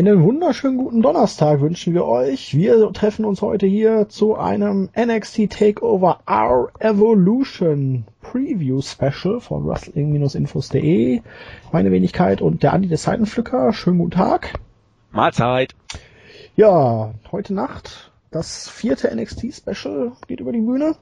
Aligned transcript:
Einen 0.00 0.22
wunderschönen 0.22 0.78
guten 0.78 1.02
Donnerstag 1.02 1.60
wünschen 1.60 1.92
wir 1.92 2.06
euch. 2.06 2.56
Wir 2.56 2.90
treffen 2.94 3.26
uns 3.26 3.42
heute 3.42 3.66
hier 3.66 4.08
zu 4.08 4.34
einem 4.34 4.88
NXT 4.98 5.50
Takeover 5.50 6.20
Our 6.26 6.70
Evolution 6.78 8.06
Preview 8.22 8.80
Special 8.80 9.40
von 9.40 9.66
Wrestling-Infos.de. 9.66 11.20
Meine 11.70 11.90
Wenigkeit 11.90 12.40
und 12.40 12.62
der 12.62 12.72
Andi 12.72 12.88
des 12.88 13.02
Seitenpflücker. 13.02 13.74
Schönen 13.74 13.98
guten 13.98 14.12
Tag. 14.12 14.58
Mahlzeit. 15.12 15.74
Ja, 16.56 17.12
heute 17.30 17.52
Nacht 17.52 18.10
das 18.30 18.70
vierte 18.70 19.14
NXT 19.14 19.54
Special 19.54 20.12
geht 20.26 20.40
über 20.40 20.52
die 20.52 20.62
Bühne. 20.62 20.96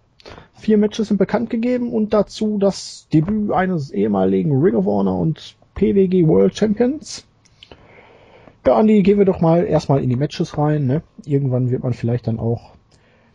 Vier 0.55 0.77
Matches 0.77 1.07
sind 1.07 1.19
bekannt 1.19 1.51
gegeben 1.51 1.93
und 1.93 2.13
dazu 2.13 2.59
das 2.59 3.07
Debüt 3.13 3.53
eines 3.53 3.93
ehemaligen 3.93 4.61
Ring 4.61 4.75
of 4.75 4.87
Honor 4.87 5.21
und 5.21 5.55
PWG 5.77 6.27
World 6.27 6.57
Champions. 6.57 7.28
Ja, 8.67 8.77
Andi, 8.77 9.03
gehen 9.03 9.19
wir 9.19 9.25
doch 9.25 9.41
mal 9.41 9.65
erstmal 9.65 10.03
in 10.03 10.11
die 10.11 10.17
Matches 10.17 10.59
rein. 10.59 10.87
Ne? 10.87 11.03
Irgendwann 11.25 11.71
wird 11.71 11.83
man 11.83 11.95
vielleicht 11.95 12.27
dann 12.27 12.39
auch 12.39 12.73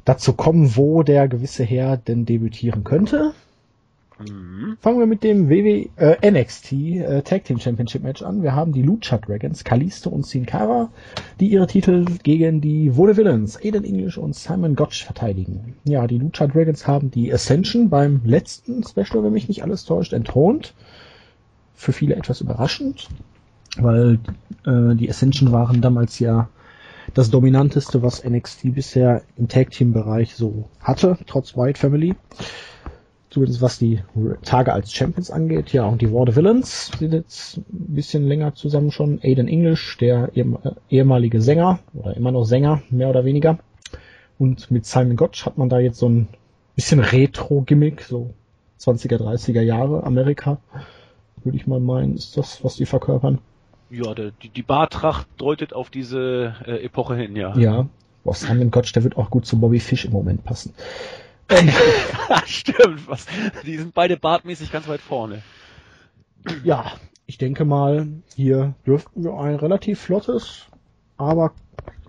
dazu 0.05 0.33
kommen, 0.33 0.75
wo 0.75 1.01
der 1.03 1.27
gewisse 1.27 1.63
Herr 1.63 1.97
denn 1.97 2.25
debütieren 2.25 2.83
könnte. 2.83 3.33
Mhm. 4.19 4.77
Fangen 4.79 4.99
wir 4.99 5.07
mit 5.07 5.23
dem 5.23 5.49
WW, 5.49 5.89
äh, 5.95 6.31
NXT 6.31 6.71
äh, 6.73 7.21
Tag 7.23 7.45
Team 7.45 7.59
Championship 7.59 8.03
Match 8.03 8.21
an. 8.21 8.43
Wir 8.43 8.53
haben 8.53 8.73
die 8.73 8.83
Lucha 8.83 9.17
Dragons, 9.17 9.63
Kalisto 9.63 10.09
und 10.09 10.25
Sin 10.25 10.45
Cara, 10.45 10.91
die 11.39 11.47
ihre 11.47 11.67
Titel 11.67 12.05
gegen 12.21 12.61
die 12.61 12.95
Wode 12.95 13.17
Villains, 13.17 13.57
Aiden 13.57 13.83
English 13.83 14.17
und 14.17 14.35
Simon 14.35 14.75
Gotch 14.75 15.03
verteidigen. 15.03 15.75
Ja, 15.83 16.05
die 16.05 16.19
Lucha 16.19 16.47
Dragons 16.47 16.85
haben 16.85 17.09
die 17.09 17.33
Ascension 17.33 17.89
beim 17.89 18.21
letzten 18.23 18.83
Special, 18.83 19.23
wenn 19.23 19.33
mich 19.33 19.47
nicht 19.47 19.63
alles 19.63 19.85
täuscht, 19.85 20.13
entthront. 20.13 20.73
Für 21.73 21.91
viele 21.91 22.15
etwas 22.15 22.39
überraschend 22.39 23.09
weil 23.77 24.19
äh, 24.65 24.95
die 24.95 25.09
Ascension 25.09 25.51
waren 25.51 25.81
damals 25.81 26.19
ja 26.19 26.49
das 27.13 27.29
dominanteste, 27.29 28.01
was 28.01 28.23
NXT 28.23 28.73
bisher 28.75 29.21
im 29.37 29.47
Tag 29.47 29.71
Team 29.71 29.93
Bereich 29.93 30.35
so 30.35 30.69
hatte, 30.79 31.17
trotz 31.27 31.55
White 31.55 31.79
Family. 31.79 32.15
Zumindest 33.29 33.61
was 33.61 33.79
die 33.79 33.99
Tage 34.43 34.73
als 34.73 34.93
Champions 34.93 35.31
angeht. 35.31 35.73
Ja, 35.73 35.87
und 35.87 36.03
die 36.03 36.11
War 36.11 36.35
Villains 36.35 36.91
sind 36.99 37.13
jetzt 37.13 37.57
ein 37.57 37.95
bisschen 37.95 38.27
länger 38.27 38.53
zusammen 38.53 38.91
schon. 38.91 39.19
Aiden 39.23 39.47
English, 39.47 39.97
der 39.97 40.31
ehemalige 40.89 41.41
Sänger, 41.41 41.79
oder 41.95 42.15
immer 42.15 42.31
noch 42.31 42.45
Sänger, 42.45 42.83
mehr 42.91 43.09
oder 43.09 43.25
weniger. 43.25 43.57
Und 44.37 44.69
mit 44.69 44.85
Simon 44.85 45.15
Gotch 45.15 45.47
hat 45.47 45.57
man 45.57 45.67
da 45.69 45.79
jetzt 45.79 45.97
so 45.97 46.09
ein 46.09 46.27
bisschen 46.75 46.99
Retro-Gimmick, 46.99 48.01
so 48.01 48.35
20er, 48.79 49.17
30er 49.17 49.61
Jahre 49.61 50.03
Amerika. 50.03 50.59
Würde 51.43 51.57
ich 51.57 51.65
mal 51.65 51.79
meinen, 51.79 52.15
ist 52.15 52.37
das, 52.37 52.63
was 52.63 52.75
die 52.75 52.85
verkörpern. 52.85 53.39
Ja, 53.93 54.15
der, 54.15 54.31
die, 54.31 54.49
die 54.49 54.63
Bartracht 54.63 55.27
deutet 55.37 55.73
auf 55.73 55.91
diese 55.91 56.55
äh, 56.65 56.83
Epoche 56.83 57.15
hin, 57.15 57.35
ja. 57.35 57.55
Ja. 57.55 57.87
Boah, 58.23 58.33
Simon 58.33 58.71
Gotch, 58.71 58.91
der 58.93 59.03
wird 59.03 59.17
auch 59.17 59.29
gut 59.29 59.45
zu 59.45 59.59
Bobby 59.59 59.79
Fish 59.79 60.05
im 60.05 60.11
Moment 60.11 60.43
passen. 60.43 60.73
Stimmt, 62.45 63.07
was. 63.07 63.27
Die 63.63 63.77
sind 63.77 63.93
beide 63.93 64.17
bartmäßig 64.17 64.71
ganz 64.71 64.87
weit 64.87 65.01
vorne. 65.01 65.43
Ja, 66.63 66.93
ich 67.27 67.37
denke 67.37 67.65
mal, 67.65 68.07
hier 68.35 68.73
dürften 68.87 69.23
wir 69.23 69.37
ein 69.37 69.55
relativ 69.55 69.99
flottes, 69.99 70.65
aber 71.17 71.53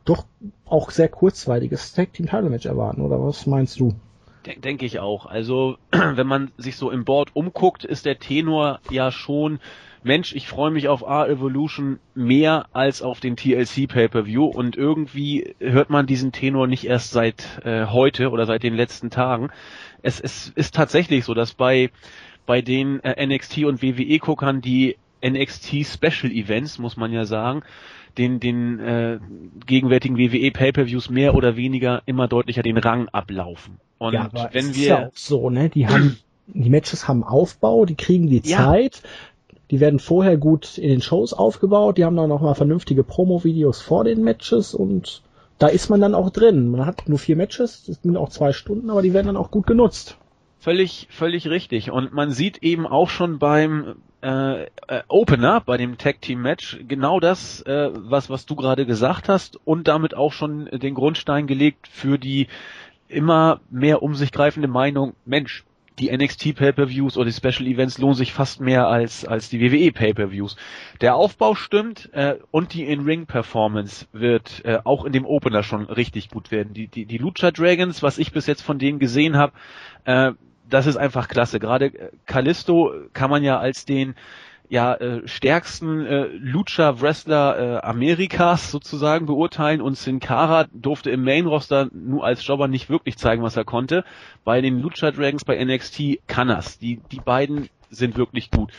doch 0.06 0.24
auch 0.64 0.90
sehr 0.90 1.10
kurzweiliges 1.10 1.92
Tag 1.92 2.14
Team 2.14 2.27
Title 2.27 2.48
Match 2.48 2.64
erwarten, 2.64 3.02
oder 3.02 3.22
was 3.22 3.46
meinst 3.46 3.78
du? 3.78 3.94
Denke 4.46 4.86
ich 4.86 5.00
auch. 5.00 5.26
Also, 5.26 5.78
wenn 5.90 6.26
man 6.26 6.52
sich 6.56 6.76
so 6.76 6.90
im 6.90 7.04
Board 7.04 7.30
umguckt, 7.34 7.84
ist 7.84 8.06
der 8.06 8.18
Tenor 8.18 8.80
ja 8.90 9.10
schon 9.10 9.60
Mensch, 10.05 10.34
ich 10.34 10.48
freue 10.48 10.70
mich 10.70 10.88
auf 10.88 11.00
R-Evolution 11.00 11.98
mehr 12.14 12.66
als 12.74 13.00
auf 13.00 13.20
den 13.20 13.36
TLC 13.36 13.88
Pay-Per-View 13.88 14.44
und 14.44 14.77
irgendwie 14.77 15.54
hört 15.58 15.88
man 15.88 16.06
diesen 16.06 16.30
Tenor 16.30 16.66
nicht 16.66 16.84
erst 16.84 17.12
seit 17.12 17.64
äh, 17.64 17.86
heute 17.86 18.30
oder 18.30 18.44
seit 18.44 18.62
den 18.62 18.74
letzten 18.74 19.08
Tagen. 19.08 19.48
Es, 20.02 20.20
es 20.20 20.52
ist 20.56 20.74
tatsächlich 20.74 21.24
so, 21.24 21.33
dass 21.33 21.54
bei, 21.54 21.90
bei 22.44 22.60
den 22.60 23.02
äh, 23.02 23.27
NXT 23.27 23.64
und 23.64 23.80
WWE-Guckern 23.80 24.60
die 24.60 24.96
NXT 25.27 25.86
Special 25.86 26.30
Events, 26.30 26.78
muss 26.78 26.98
man 26.98 27.10
ja 27.10 27.24
sagen, 27.24 27.62
den, 28.19 28.41
den 28.41 28.80
äh, 28.80 29.19
gegenwärtigen 29.67 30.19
WWE 30.19 30.51
Pay-Per-Views 30.51 31.11
mehr 31.11 31.35
oder 31.35 31.57
weniger 31.57 32.02
immer 32.07 32.29
deutlicher 32.29 32.63
den 32.63 32.79
Rang 32.79 33.08
ablaufen. 33.08 33.80
Und 33.98 34.14
ja, 34.14 34.30
wenn 34.52 34.75
wir 34.75 34.83
ist 34.83 34.86
ja 34.86 35.07
auch 35.07 35.13
so, 35.14 35.51
ne, 35.51 35.69
die 35.69 35.89
haben 35.89 36.19
die 36.47 36.70
Matches 36.70 37.08
haben 37.08 37.25
Aufbau, 37.25 37.86
die 37.86 37.95
kriegen 37.95 38.27
die 38.29 38.42
ja. 38.45 38.58
Zeit, 38.58 39.02
die 39.70 39.80
werden 39.80 39.98
vorher 39.98 40.36
gut 40.36 40.79
in 40.79 40.91
den 40.91 41.01
Shows 41.01 41.33
aufgebaut, 41.33 41.98
die 41.98 42.05
haben 42.05 42.17
dann 42.17 42.29
nochmal 42.29 42.55
vernünftige 42.55 43.02
Promo-Videos 43.02 43.80
vor 43.80 44.05
den 44.05 44.23
Matches 44.23 44.75
und 44.75 45.23
da 45.58 45.69
ist 45.69 45.89
man 45.89 46.01
dann 46.01 46.14
auch 46.14 46.31
drin. 46.31 46.69
Man 46.69 46.85
hat 46.85 47.08
nur 47.08 47.19
vier 47.19 47.36
Matches, 47.36 47.85
das 47.86 48.02
sind 48.02 48.17
auch 48.17 48.29
zwei 48.29 48.52
Stunden, 48.52 48.91
aber 48.91 49.02
die 49.02 49.14
werden 49.14 49.29
dann 49.29 49.36
auch 49.36 49.51
gut 49.51 49.67
genutzt. 49.67 50.19
Völlig, 50.58 51.08
völlig 51.11 51.48
richtig. 51.48 51.91
Und 51.91 52.13
man 52.13 52.31
sieht 52.31 52.63
eben 52.63 52.86
auch 52.86 53.08
schon 53.08 53.39
beim 53.39 53.96
äh, 54.24 54.64
äh, 54.89 55.02
Opener, 55.08 55.61
bei 55.61 55.77
dem 55.77 55.98
Tag 55.98 56.23
Team 56.23 56.40
Match, 56.40 56.79
genau 56.89 57.20
das, 57.20 57.61
äh, 57.62 57.90
was, 57.92 58.30
was 58.30 58.46
du 58.46 58.57
gerade 58.57 58.86
gesagt 58.86 59.29
hast 59.29 59.61
und 59.67 59.86
damit 59.86 60.17
auch 60.17 60.33
schon 60.33 60.67
den 60.67 60.95
Grundstein 60.95 61.46
gelegt 61.46 61.86
für 61.89 62.18
die 62.18 62.48
immer 63.08 63.61
mehr 63.70 64.02
um 64.02 64.14
sich 64.14 64.33
greifende 64.33 64.67
Meinung, 64.67 65.14
Mensch, 65.27 65.64
die 65.98 66.11
NXT 66.11 66.57
Pay-per-Views 66.57 67.17
oder 67.17 67.27
die 67.27 67.33
Special 67.33 67.68
Events 67.68 67.98
lohnen 67.98 68.17
sich 68.17 68.33
fast 68.33 68.61
mehr 68.61 68.89
als 68.89 69.24
als 69.24 69.48
die 69.48 69.61
WWE 69.61 69.92
Pay-per-Views. 69.92 70.57
Der 71.01 71.14
Aufbau 71.14 71.55
stimmt 71.55 72.11
äh, 72.14 72.36
und 72.51 72.74
die 72.74 72.84
In-Ring-Performance 72.84 74.07
wird 74.13 74.64
äh, 74.64 74.79
auch 74.83 75.05
in 75.05 75.13
dem 75.13 75.24
Opener 75.24 75.63
schon 75.63 75.84
richtig 75.84 76.30
gut 76.30 76.51
werden. 76.51 76.74
Die 76.74 76.89
die 76.89 77.05
die 77.05 77.18
Lucha 77.18 77.52
Dragons, 77.52 78.02
was 78.02 78.18
ich 78.18 78.33
bis 78.33 78.46
jetzt 78.46 78.63
von 78.63 78.80
denen 78.80 78.98
gesehen 78.98 79.36
habe, 79.36 79.52
äh, 80.05 80.33
das 80.69 80.86
ist 80.86 80.97
einfach 80.97 81.29
klasse. 81.29 81.61
Gerade 81.61 81.86
äh, 81.86 82.11
Kalisto 82.27 82.92
kann 83.13 83.30
man 83.30 83.42
ja 83.42 83.58
als 83.58 83.85
den 83.85 84.14
ja, 84.69 84.95
äh, 84.95 85.29
stärksten 85.29 86.07
äh, 86.07 86.25
Lucha-Wrestler 86.25 87.58
äh, 87.58 87.86
Amerikas 87.86 88.70
sozusagen 88.73 89.27
beurteilen 89.27 89.80
und 89.80 89.97
Sin 89.97 90.20
Cara 90.20 90.67
durfte 90.73 91.11
im 91.11 91.23
Main-Roster 91.23 91.89
nur 91.92 92.25
als 92.25 92.47
Jobber 92.47 92.67
nicht 92.67 92.89
wirklich 92.89 93.19
zeigen, 93.19 93.42
was 93.42 93.57
er 93.57 93.64
konnte. 93.64 94.05
Bei 94.42 94.61
den 94.61 94.80
Lucha 94.80 95.11
Dragons 95.11 95.45
bei 95.45 95.63
NXT 95.63 96.27
kann 96.27 96.48
er's. 96.48 96.79
Die, 96.79 97.01
die 97.13 97.20
beiden 97.20 97.69
sind 97.91 98.17
wirklich 98.17 98.51
gut. 98.51 98.73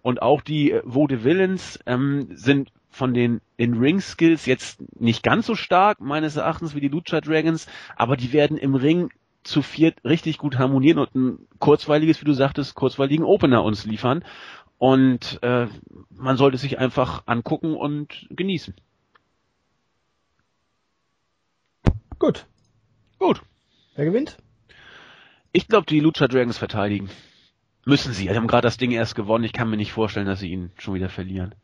Und 0.00 0.22
auch 0.22 0.42
die 0.42 0.72
äh, 0.72 0.82
Vode 0.84 1.24
Villains 1.24 1.78
ähm, 1.86 2.28
sind 2.34 2.70
von 2.88 3.14
den 3.14 3.40
In-Ring-Skills 3.56 4.46
jetzt 4.46 4.82
nicht 5.00 5.22
ganz 5.22 5.46
so 5.46 5.54
stark, 5.54 6.00
meines 6.00 6.36
Erachtens, 6.36 6.74
wie 6.74 6.80
die 6.80 6.88
Lucha 6.88 7.20
Dragons, 7.20 7.66
aber 7.96 8.16
die 8.16 8.32
werden 8.32 8.58
im 8.58 8.74
Ring 8.74 9.08
zu 9.42 9.62
viert 9.62 10.04
richtig 10.04 10.38
gut 10.38 10.58
harmonieren 10.58 10.98
und 10.98 11.14
ein 11.14 11.38
kurzweiliges, 11.58 12.20
wie 12.20 12.24
du 12.24 12.32
sagtest, 12.32 12.74
kurzweiligen 12.74 13.24
Opener 13.24 13.64
uns 13.64 13.84
liefern. 13.84 14.24
Und 14.78 15.42
äh, 15.42 15.68
man 16.10 16.36
sollte 16.36 16.58
sich 16.58 16.78
einfach 16.78 17.22
angucken 17.26 17.76
und 17.76 18.26
genießen. 18.30 18.74
Gut. 22.18 22.46
Gut. 23.18 23.42
Wer 23.94 24.04
gewinnt? 24.04 24.38
Ich 25.52 25.68
glaube, 25.68 25.86
die 25.86 26.00
Lucha 26.00 26.28
Dragons 26.28 26.58
verteidigen. 26.58 27.10
Müssen 27.84 28.12
sie. 28.12 28.28
Sie 28.28 28.36
haben 28.36 28.46
gerade 28.46 28.66
das 28.66 28.76
Ding 28.76 28.90
erst 28.90 29.14
gewonnen. 29.14 29.44
Ich 29.44 29.52
kann 29.52 29.68
mir 29.68 29.76
nicht 29.76 29.92
vorstellen, 29.92 30.26
dass 30.26 30.40
sie 30.40 30.50
ihn 30.50 30.70
schon 30.78 30.94
wieder 30.94 31.08
verlieren. 31.08 31.54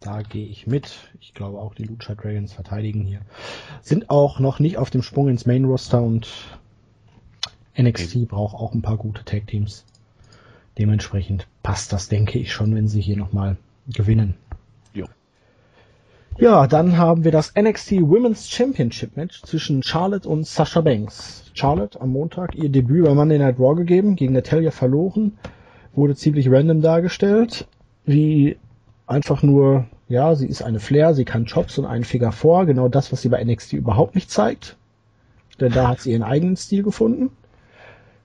Da 0.00 0.22
gehe 0.22 0.46
ich 0.46 0.66
mit. 0.66 0.96
Ich 1.20 1.34
glaube 1.34 1.58
auch, 1.58 1.74
die 1.74 1.84
Lucha 1.84 2.14
Dragons 2.14 2.52
verteidigen 2.52 3.04
hier. 3.04 3.22
Sind 3.82 4.10
auch 4.10 4.38
noch 4.38 4.60
nicht 4.60 4.76
auf 4.78 4.90
dem 4.90 5.02
Sprung 5.02 5.28
ins 5.28 5.46
Main 5.46 5.64
Roster 5.64 6.02
und 6.02 6.28
NXT 7.78 8.16
okay. 8.16 8.24
braucht 8.26 8.54
auch 8.54 8.74
ein 8.74 8.82
paar 8.82 8.96
gute 8.96 9.24
Tag 9.24 9.46
Teams. 9.46 9.84
Dementsprechend 10.78 11.46
passt 11.62 11.92
das, 11.92 12.08
denke 12.08 12.38
ich 12.38 12.52
schon, 12.52 12.74
wenn 12.74 12.88
sie 12.88 13.00
hier 13.00 13.16
nochmal 13.16 13.56
gewinnen. 13.92 14.34
Jo. 14.92 15.06
Ja, 16.38 16.66
dann 16.66 16.96
haben 16.96 17.24
wir 17.24 17.32
das 17.32 17.54
NXT 17.58 17.92
Women's 18.02 18.48
Championship 18.48 19.16
Match 19.16 19.42
zwischen 19.42 19.82
Charlotte 19.82 20.28
und 20.28 20.46
Sasha 20.46 20.80
Banks. 20.80 21.50
Charlotte 21.54 22.00
am 22.00 22.10
Montag 22.10 22.54
ihr 22.54 22.68
Debüt 22.68 23.04
bei 23.04 23.14
Monday 23.14 23.38
Night 23.38 23.58
Raw 23.58 23.74
gegeben, 23.74 24.14
gegen 24.14 24.34
Natalia 24.34 24.70
verloren, 24.70 25.38
wurde 25.94 26.14
ziemlich 26.14 26.48
random 26.48 26.80
dargestellt, 26.80 27.66
wie 28.04 28.56
einfach 29.08 29.42
nur, 29.42 29.86
ja, 30.08 30.34
sie 30.36 30.46
ist 30.46 30.62
eine 30.62 30.78
Flair, 30.78 31.14
sie 31.14 31.24
kann 31.24 31.46
Chops 31.46 31.78
und 31.78 31.86
einen 31.86 32.04
Finger 32.04 32.30
vor, 32.30 32.66
genau 32.66 32.88
das, 32.88 33.10
was 33.10 33.22
sie 33.22 33.28
bei 33.28 33.42
NXT 33.42 33.72
überhaupt 33.72 34.14
nicht 34.14 34.30
zeigt. 34.30 34.76
Denn 35.60 35.72
da 35.72 35.88
hat 35.88 36.00
sie 36.00 36.12
ihren 36.12 36.22
eigenen 36.22 36.56
Stil 36.56 36.84
gefunden. 36.84 37.30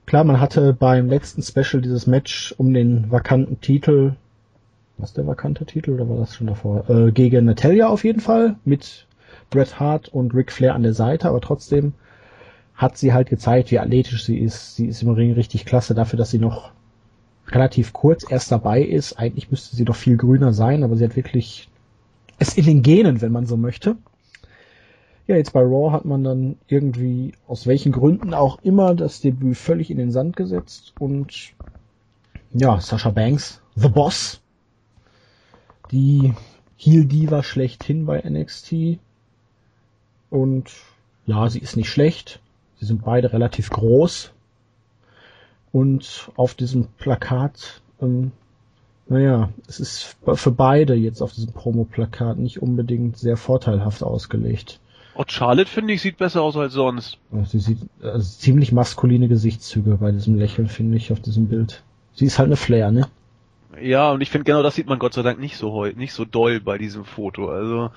Klar, 0.06 0.24
man 0.24 0.40
hatte 0.40 0.74
beim 0.74 1.08
letzten 1.08 1.42
Special 1.42 1.80
dieses 1.80 2.06
Match 2.06 2.54
um 2.58 2.74
den 2.74 3.10
vakanten 3.10 3.60
Titel, 3.60 4.16
was 4.98 5.12
der 5.14 5.26
vakante 5.26 5.64
Titel 5.64 5.92
oder 5.92 6.08
war 6.08 6.18
das 6.18 6.36
schon 6.36 6.46
davor? 6.46 6.88
Äh, 6.88 7.10
gegen 7.10 7.46
Natalia 7.46 7.88
auf 7.88 8.04
jeden 8.04 8.20
Fall 8.20 8.56
mit 8.64 9.06
Bret 9.50 9.80
Hart 9.80 10.08
und 10.08 10.34
Ric 10.34 10.52
Flair 10.52 10.74
an 10.74 10.82
der 10.82 10.94
Seite, 10.94 11.28
aber 11.28 11.40
trotzdem 11.40 11.94
hat 12.74 12.96
sie 12.96 13.12
halt 13.12 13.28
gezeigt, 13.28 13.70
wie 13.70 13.78
athletisch 13.78 14.24
sie 14.24 14.38
ist. 14.38 14.76
Sie 14.76 14.86
ist 14.86 15.02
im 15.02 15.10
Ring 15.10 15.32
richtig 15.32 15.64
klasse 15.64 15.94
dafür, 15.94 16.18
dass 16.18 16.30
sie 16.30 16.38
noch 16.38 16.72
relativ 17.48 17.92
kurz 17.92 18.28
erst 18.28 18.50
dabei 18.52 18.82
ist. 18.82 19.18
Eigentlich 19.18 19.50
müsste 19.50 19.76
sie 19.76 19.84
doch 19.84 19.96
viel 19.96 20.16
grüner 20.16 20.52
sein, 20.52 20.82
aber 20.82 20.96
sie 20.96 21.04
hat 21.04 21.16
wirklich 21.16 21.68
es 22.38 22.56
in 22.56 22.64
den 22.64 22.82
Genen, 22.82 23.20
wenn 23.20 23.32
man 23.32 23.46
so 23.46 23.56
möchte. 23.56 23.96
Ja, 25.26 25.36
jetzt 25.36 25.52
bei 25.54 25.62
Raw 25.62 25.90
hat 25.90 26.04
man 26.04 26.22
dann 26.22 26.56
irgendwie, 26.66 27.32
aus 27.46 27.66
welchen 27.66 27.92
Gründen 27.92 28.34
auch 28.34 28.58
immer, 28.62 28.94
das 28.94 29.20
Debüt 29.20 29.56
völlig 29.56 29.90
in 29.90 29.96
den 29.96 30.10
Sand 30.10 30.36
gesetzt 30.36 30.92
und 30.98 31.54
ja, 32.52 32.78
Sasha 32.80 33.10
Banks, 33.10 33.62
The 33.74 33.88
Boss, 33.88 34.42
die 35.90 36.34
Heel 36.76 37.06
Diva 37.06 37.42
schlechthin 37.42 38.04
bei 38.04 38.20
NXT 38.20 38.98
und 40.28 40.70
ja, 41.24 41.48
sie 41.48 41.60
ist 41.60 41.76
nicht 41.76 41.88
schlecht. 41.88 42.40
Sie 42.78 42.84
sind 42.84 43.02
beide 43.02 43.32
relativ 43.32 43.70
groß 43.70 44.32
und 45.72 46.30
auf 46.36 46.54
diesem 46.54 46.88
Plakat 46.98 47.80
ähm, 48.02 48.32
naja, 49.06 49.50
es 49.68 49.80
ist 49.80 50.16
für 50.34 50.50
beide 50.50 50.94
jetzt 50.94 51.20
auf 51.20 51.32
diesem 51.32 51.52
Promo-Plakat 51.52 52.38
nicht 52.38 52.62
unbedingt 52.62 53.18
sehr 53.18 53.36
vorteilhaft 53.36 54.02
ausgelegt. 54.02 54.80
Und 55.14 55.30
Charlotte, 55.30 55.70
finde 55.70 55.94
ich, 55.94 56.02
sieht 56.02 56.16
besser 56.16 56.42
aus 56.42 56.56
als 56.56 56.72
sonst. 56.72 57.18
Sie 57.44 57.60
sieht 57.60 57.78
also 58.02 58.38
ziemlich 58.38 58.72
maskuline 58.72 59.28
Gesichtszüge 59.28 59.96
bei 59.96 60.10
diesem 60.10 60.34
Lächeln, 60.36 60.68
finde 60.68 60.96
ich, 60.96 61.12
auf 61.12 61.20
diesem 61.20 61.48
Bild. 61.48 61.82
Sie 62.14 62.26
ist 62.26 62.38
halt 62.38 62.46
eine 62.48 62.56
Flair, 62.56 62.90
ne? 62.90 63.08
Ja, 63.80 64.10
und 64.10 64.20
ich 64.20 64.30
finde 64.30 64.44
genau 64.44 64.62
das 64.62 64.74
sieht 64.74 64.86
man 64.86 64.98
Gott 64.98 65.14
sei 65.14 65.22
Dank 65.22 65.38
nicht 65.38 65.56
so 65.56 65.72
heu 65.72 65.92
nicht 65.94 66.12
so 66.12 66.24
doll 66.24 66.60
bei 66.60 66.78
diesem 66.78 67.04
Foto. 67.04 67.48
Also 67.48 67.90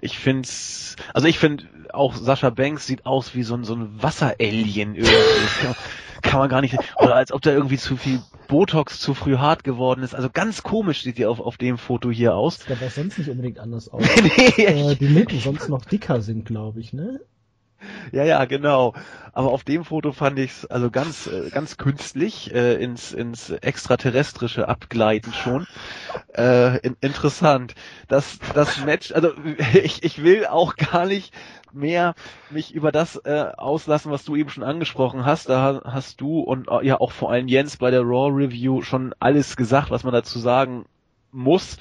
ich 0.00 0.18
find's, 0.18 0.96
also 1.14 1.26
ich 1.26 1.38
finde 1.38 1.64
auch 1.92 2.14
Sascha 2.14 2.50
Banks 2.50 2.86
sieht 2.86 3.06
aus 3.06 3.34
wie 3.34 3.42
so 3.42 3.54
ein, 3.54 3.64
so 3.64 3.74
ein 3.74 4.02
Wasseralien 4.02 4.94
irgendwie. 4.94 5.10
kann 6.22 6.40
man 6.40 6.48
gar 6.48 6.60
nicht, 6.60 6.76
oder 6.96 7.14
als 7.14 7.32
ob 7.32 7.42
da 7.42 7.52
irgendwie 7.52 7.78
zu 7.78 7.96
viel 7.96 8.20
Botox 8.48 9.00
zu 9.00 9.14
früh 9.14 9.36
hart 9.36 9.64
geworden 9.64 10.02
ist. 10.02 10.14
Also 10.14 10.30
ganz 10.30 10.62
komisch 10.62 11.02
sieht 11.02 11.18
die 11.18 11.26
auf, 11.26 11.40
auf 11.40 11.56
dem 11.56 11.78
Foto 11.78 12.10
hier 12.10 12.34
aus. 12.34 12.60
Sieht 12.60 12.70
aber 12.76 12.90
sonst 12.90 13.18
nicht 13.18 13.30
unbedingt 13.30 13.58
anders 13.58 13.88
aus. 13.92 14.02
nee, 14.22 14.64
äh, 14.64 14.94
die 14.94 15.06
Lippen 15.06 15.40
sonst 15.40 15.68
noch 15.68 15.84
dicker 15.84 16.20
sind, 16.20 16.44
glaube 16.44 16.80
ich, 16.80 16.92
ne? 16.92 17.20
Ja, 18.12 18.24
ja, 18.24 18.44
genau. 18.44 18.94
Aber 19.32 19.52
auf 19.52 19.64
dem 19.64 19.84
Foto 19.84 20.12
fand 20.12 20.38
ich 20.38 20.50
es 20.50 20.66
also 20.66 20.90
ganz, 20.90 21.26
äh, 21.26 21.50
ganz 21.50 21.76
künstlich 21.76 22.54
äh, 22.54 22.82
ins, 22.82 23.12
ins 23.12 23.50
extraterrestrische 23.50 24.68
abgleiten 24.68 25.32
schon. 25.32 25.66
Äh, 26.34 26.78
in, 26.78 26.96
interessant. 27.00 27.74
Das, 28.08 28.38
das 28.54 28.82
Match, 28.84 29.12
also 29.12 29.32
ich, 29.74 30.02
ich 30.02 30.22
will 30.22 30.46
auch 30.46 30.76
gar 30.76 31.06
nicht 31.06 31.34
mehr 31.72 32.14
mich 32.50 32.74
über 32.74 32.92
das 32.92 33.16
äh, 33.16 33.50
auslassen, 33.56 34.10
was 34.10 34.24
du 34.24 34.36
eben 34.36 34.48
schon 34.48 34.64
angesprochen 34.64 35.26
hast. 35.26 35.48
Da 35.48 35.82
hast 35.84 36.20
du 36.20 36.40
und 36.40 36.68
äh, 36.68 36.86
ja 36.86 36.98
auch 37.00 37.12
vor 37.12 37.30
allem 37.30 37.48
Jens 37.48 37.76
bei 37.76 37.90
der 37.90 38.02
Raw 38.02 38.32
Review 38.34 38.82
schon 38.82 39.14
alles 39.18 39.56
gesagt, 39.56 39.90
was 39.90 40.02
man 40.02 40.14
dazu 40.14 40.38
sagen 40.38 40.86
muss. 41.30 41.76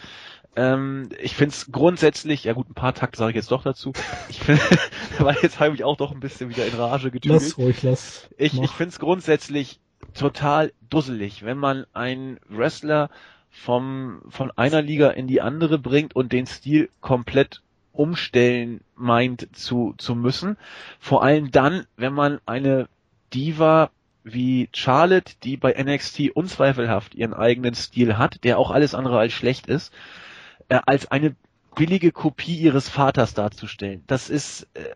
Ähm, 0.55 1.09
ich 1.21 1.35
finde 1.35 1.53
es 1.53 1.71
grundsätzlich, 1.71 2.45
ja 2.45 2.53
gut, 2.53 2.69
ein 2.69 2.73
paar 2.73 2.93
Takte 2.93 3.17
sage 3.17 3.31
ich 3.31 3.35
jetzt 3.35 3.51
doch 3.51 3.63
dazu. 3.63 3.91
Ich 4.29 4.39
finde, 4.39 4.61
weil 5.19 5.35
jetzt 5.41 5.59
habe 5.59 5.75
ich 5.75 5.83
auch 5.83 5.97
doch 5.97 6.11
ein 6.11 6.19
bisschen 6.19 6.49
wieder 6.49 6.65
in 6.65 6.73
Rage 6.73 7.11
getüdelt. 7.11 7.41
Lass 7.41 7.57
ruhig, 7.57 7.83
lass. 7.83 8.29
Ich, 8.37 8.59
ich 8.59 8.71
finde 8.71 8.89
es 8.89 8.99
grundsätzlich 8.99 9.79
total 10.13 10.71
dusselig, 10.89 11.43
wenn 11.43 11.57
man 11.57 11.85
einen 11.93 12.39
Wrestler 12.47 13.09
vom, 13.51 14.21
von 14.29 14.51
einer 14.51 14.81
Liga 14.81 15.09
in 15.09 15.27
die 15.27 15.41
andere 15.41 15.77
bringt 15.77 16.15
und 16.15 16.31
den 16.31 16.45
Stil 16.45 16.89
komplett 17.01 17.61
umstellen 17.91 18.81
meint 18.95 19.47
zu, 19.53 19.93
zu 19.97 20.15
müssen. 20.15 20.57
Vor 20.99 21.23
allem 21.23 21.51
dann, 21.51 21.85
wenn 21.97 22.13
man 22.13 22.39
eine 22.45 22.87
Diva 23.33 23.89
wie 24.23 24.69
Charlotte, 24.73 25.33
die 25.43 25.55
bei 25.57 25.75
NXT 25.81 26.31
unzweifelhaft 26.33 27.15
ihren 27.15 27.33
eigenen 27.33 27.75
Stil 27.75 28.17
hat, 28.17 28.43
der 28.43 28.57
auch 28.57 28.71
alles 28.71 28.95
andere 28.95 29.19
als 29.19 29.33
schlecht 29.33 29.67
ist, 29.67 29.93
äh, 30.69 30.79
als 30.85 31.11
eine 31.11 31.35
billige 31.75 32.11
Kopie 32.11 32.57
ihres 32.57 32.89
Vaters 32.89 33.33
darzustellen. 33.33 34.03
Das 34.07 34.29
ist, 34.29 34.67
äh, 34.73 34.93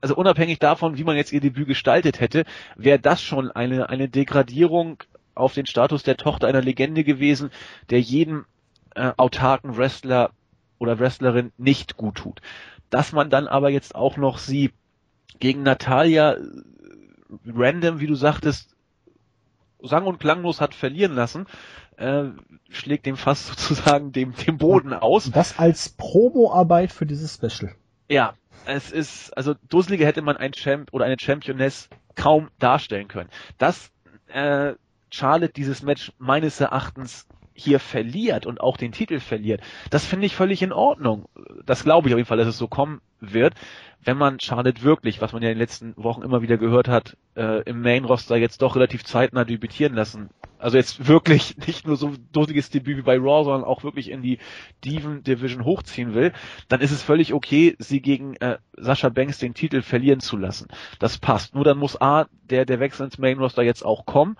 also 0.00 0.16
unabhängig 0.16 0.58
davon, 0.58 0.98
wie 0.98 1.04
man 1.04 1.16
jetzt 1.16 1.32
ihr 1.32 1.40
Debüt 1.40 1.68
gestaltet 1.68 2.20
hätte, 2.20 2.44
wäre 2.76 2.98
das 2.98 3.22
schon 3.22 3.50
eine, 3.50 3.88
eine 3.88 4.08
Degradierung 4.08 5.02
auf 5.34 5.54
den 5.54 5.66
Status 5.66 6.02
der 6.02 6.16
Tochter 6.16 6.46
einer 6.48 6.60
Legende 6.60 7.04
gewesen, 7.04 7.50
der 7.90 8.00
jedem 8.00 8.44
äh, 8.94 9.12
autarken 9.16 9.76
Wrestler 9.76 10.30
oder 10.78 10.98
Wrestlerin 10.98 11.52
nicht 11.56 11.96
gut 11.96 12.16
tut. 12.16 12.40
Dass 12.90 13.12
man 13.12 13.30
dann 13.30 13.48
aber 13.48 13.70
jetzt 13.70 13.94
auch 13.94 14.16
noch 14.16 14.38
sie 14.38 14.72
gegen 15.40 15.62
Natalia 15.62 16.34
äh, 16.34 16.40
random, 17.46 18.00
wie 18.00 18.06
du 18.06 18.14
sagtest, 18.14 18.73
sang- 19.86 20.06
und 20.06 20.18
klanglos 20.18 20.60
hat 20.60 20.74
verlieren 20.74 21.14
lassen, 21.14 21.46
äh, 21.96 22.24
schlägt 22.70 23.06
dem 23.06 23.16
fast 23.16 23.46
sozusagen 23.58 24.12
dem, 24.12 24.34
dem 24.34 24.58
Boden 24.58 24.92
aus. 24.92 25.30
Das 25.30 25.58
als 25.58 25.90
Promoarbeit 25.90 26.92
für 26.92 27.06
dieses 27.06 27.34
Special. 27.34 27.74
Ja, 28.08 28.34
es 28.66 28.90
ist, 28.92 29.36
also 29.36 29.54
dusseliger 29.68 30.06
hätte 30.06 30.22
man 30.22 30.36
ein 30.36 30.52
Champ 30.52 30.92
oder 30.92 31.04
eine 31.04 31.16
Championess 31.18 31.88
kaum 32.14 32.48
darstellen 32.58 33.08
können. 33.08 33.30
Dass 33.58 33.90
äh, 34.28 34.74
Charlotte 35.10 35.52
dieses 35.52 35.82
Match 35.82 36.12
meines 36.18 36.60
Erachtens 36.60 37.26
hier 37.54 37.78
verliert 37.78 38.46
und 38.46 38.60
auch 38.60 38.76
den 38.76 38.92
Titel 38.92 39.20
verliert, 39.20 39.60
das 39.90 40.04
finde 40.04 40.26
ich 40.26 40.34
völlig 40.34 40.62
in 40.62 40.72
Ordnung. 40.72 41.26
Das 41.64 41.84
glaube 41.84 42.08
ich 42.08 42.14
auf 42.14 42.18
jeden 42.18 42.28
Fall, 42.28 42.38
dass 42.38 42.48
es 42.48 42.58
so 42.58 42.68
kommen 42.68 43.00
wird 43.20 43.54
wenn 44.04 44.16
man 44.18 44.38
Charlotte 44.38 44.82
wirklich, 44.82 45.20
was 45.20 45.32
man 45.32 45.42
ja 45.42 45.48
in 45.48 45.54
den 45.54 45.60
letzten 45.60 45.94
Wochen 45.96 46.22
immer 46.22 46.42
wieder 46.42 46.58
gehört 46.58 46.88
hat, 46.88 47.16
äh, 47.36 47.62
im 47.62 47.80
Main-Roster 47.80 48.36
jetzt 48.36 48.62
doch 48.62 48.76
relativ 48.76 49.04
zeitnah 49.04 49.44
debütieren 49.44 49.94
lassen. 49.94 50.30
Also 50.58 50.76
jetzt 50.76 51.08
wirklich 51.08 51.56
nicht 51.66 51.86
nur 51.86 51.96
so 51.96 52.08
ein 52.08 52.28
dosiges 52.32 52.70
Debüt 52.70 52.98
wie 52.98 53.02
bei 53.02 53.16
Raw, 53.16 53.44
sondern 53.44 53.64
auch 53.64 53.82
wirklich 53.82 54.10
in 54.10 54.22
die 54.22 54.38
Diven 54.84 55.24
Division 55.24 55.64
hochziehen 55.64 56.14
will, 56.14 56.32
dann 56.68 56.80
ist 56.80 56.90
es 56.90 57.02
völlig 57.02 57.32
okay, 57.32 57.76
sie 57.78 58.00
gegen 58.00 58.36
äh, 58.36 58.58
Sascha 58.76 59.08
Banks 59.08 59.38
den 59.38 59.54
Titel 59.54 59.82
verlieren 59.82 60.20
zu 60.20 60.36
lassen. 60.36 60.68
Das 60.98 61.18
passt. 61.18 61.54
Nur 61.54 61.64
dann 61.64 61.78
muss 61.78 62.00
A, 62.00 62.26
der, 62.50 62.66
der 62.66 62.80
Wechsel 62.80 63.06
ins 63.06 63.18
Main-Roster 63.18 63.62
jetzt 63.62 63.84
auch 63.84 64.04
kommen 64.04 64.36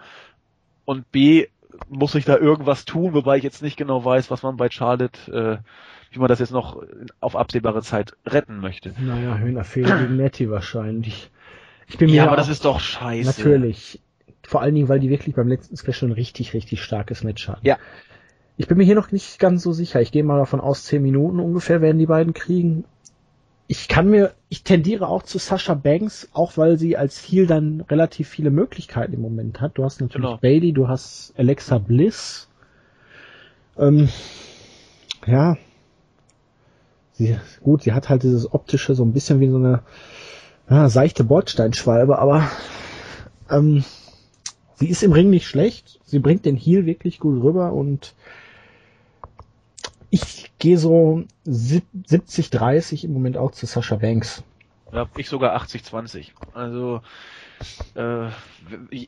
und 0.84 1.10
B, 1.10 1.46
muss 1.88 2.14
ich 2.14 2.24
da 2.24 2.36
irgendwas 2.36 2.84
tun, 2.84 3.14
wobei 3.14 3.36
ich 3.36 3.42
jetzt 3.42 3.62
nicht 3.62 3.76
genau 3.76 4.04
weiß, 4.04 4.30
was 4.30 4.42
man 4.42 4.56
bei 4.56 4.70
Charlotte 4.70 5.60
äh, 5.62 5.68
wie 6.14 6.20
man 6.20 6.28
das 6.28 6.38
jetzt 6.38 6.52
noch 6.52 6.82
auf 7.20 7.36
absehbare 7.36 7.82
Zeit 7.82 8.16
retten 8.24 8.58
möchte. 8.58 8.94
Naja, 8.98 9.36
Hühnerfehler 9.36 9.98
gegen 9.98 10.16
Nettie 10.16 10.50
wahrscheinlich. 10.50 11.30
Ich 11.88 11.98
bin 11.98 12.08
mir 12.08 12.16
ja, 12.16 12.26
aber 12.26 12.36
das 12.36 12.48
ist 12.48 12.64
doch 12.64 12.80
scheiße. 12.80 13.26
Natürlich. 13.26 14.00
Vor 14.42 14.62
allen 14.62 14.74
Dingen, 14.74 14.88
weil 14.88 15.00
die 15.00 15.10
wirklich 15.10 15.34
beim 15.34 15.48
letzten 15.48 15.76
Special 15.76 16.10
ein 16.10 16.12
richtig, 16.12 16.54
richtig 16.54 16.82
starkes 16.82 17.24
Match 17.24 17.48
hatten. 17.48 17.66
Ja. 17.66 17.78
Ich 18.56 18.68
bin 18.68 18.78
mir 18.78 18.84
hier 18.84 18.94
noch 18.94 19.10
nicht 19.10 19.38
ganz 19.38 19.62
so 19.62 19.72
sicher. 19.72 20.00
Ich 20.00 20.12
gehe 20.12 20.22
mal 20.22 20.38
davon 20.38 20.60
aus, 20.60 20.84
zehn 20.84 21.02
Minuten 21.02 21.40
ungefähr 21.40 21.80
werden 21.80 21.98
die 21.98 22.06
beiden 22.06 22.34
kriegen. 22.34 22.84
Ich 23.66 23.88
kann 23.88 24.10
mir, 24.10 24.34
ich 24.50 24.62
tendiere 24.62 25.08
auch 25.08 25.22
zu 25.22 25.38
Sasha 25.38 25.74
Banks, 25.74 26.28
auch 26.32 26.56
weil 26.56 26.78
sie 26.78 26.96
als 26.96 27.18
Heel 27.18 27.46
dann 27.46 27.80
relativ 27.82 28.28
viele 28.28 28.50
Möglichkeiten 28.50 29.14
im 29.14 29.22
Moment 29.22 29.60
hat. 29.60 29.78
Du 29.78 29.84
hast 29.84 30.00
natürlich 30.00 30.26
genau. 30.26 30.38
Bailey, 30.38 30.72
du 30.72 30.88
hast 30.88 31.32
Alexa 31.36 31.78
Bliss. 31.78 32.48
Ähm, 33.78 34.08
ja, 35.26 35.56
sie, 37.12 37.38
gut, 37.62 37.82
sie 37.82 37.92
hat 37.92 38.08
halt 38.08 38.22
dieses 38.22 38.52
optische, 38.52 38.94
so 38.94 39.04
ein 39.04 39.12
bisschen 39.12 39.40
wie 39.40 39.48
so 39.48 39.56
eine 39.56 39.82
ja, 40.68 40.88
seichte 40.88 41.24
Bordsteinschwalbe, 41.24 42.18
aber 42.18 42.48
ähm, 43.50 43.84
sie 44.76 44.88
ist 44.88 45.02
im 45.02 45.12
Ring 45.12 45.30
nicht 45.30 45.46
schlecht. 45.46 46.00
Sie 46.04 46.18
bringt 46.18 46.44
den 46.44 46.56
Heel 46.56 46.86
wirklich 46.86 47.18
gut 47.18 47.42
rüber 47.42 47.72
und 47.72 48.14
ich 50.14 50.52
gehe 50.60 50.78
so 50.78 51.24
70-30 51.44 53.04
im 53.04 53.12
Moment 53.12 53.36
auch 53.36 53.50
zu 53.50 53.66
Sascha 53.66 53.96
Banks. 53.96 54.44
Ja, 54.92 55.08
ich 55.16 55.28
sogar 55.28 55.60
80-20. 55.60 56.28
Also 56.52 57.02
äh, 57.94 58.28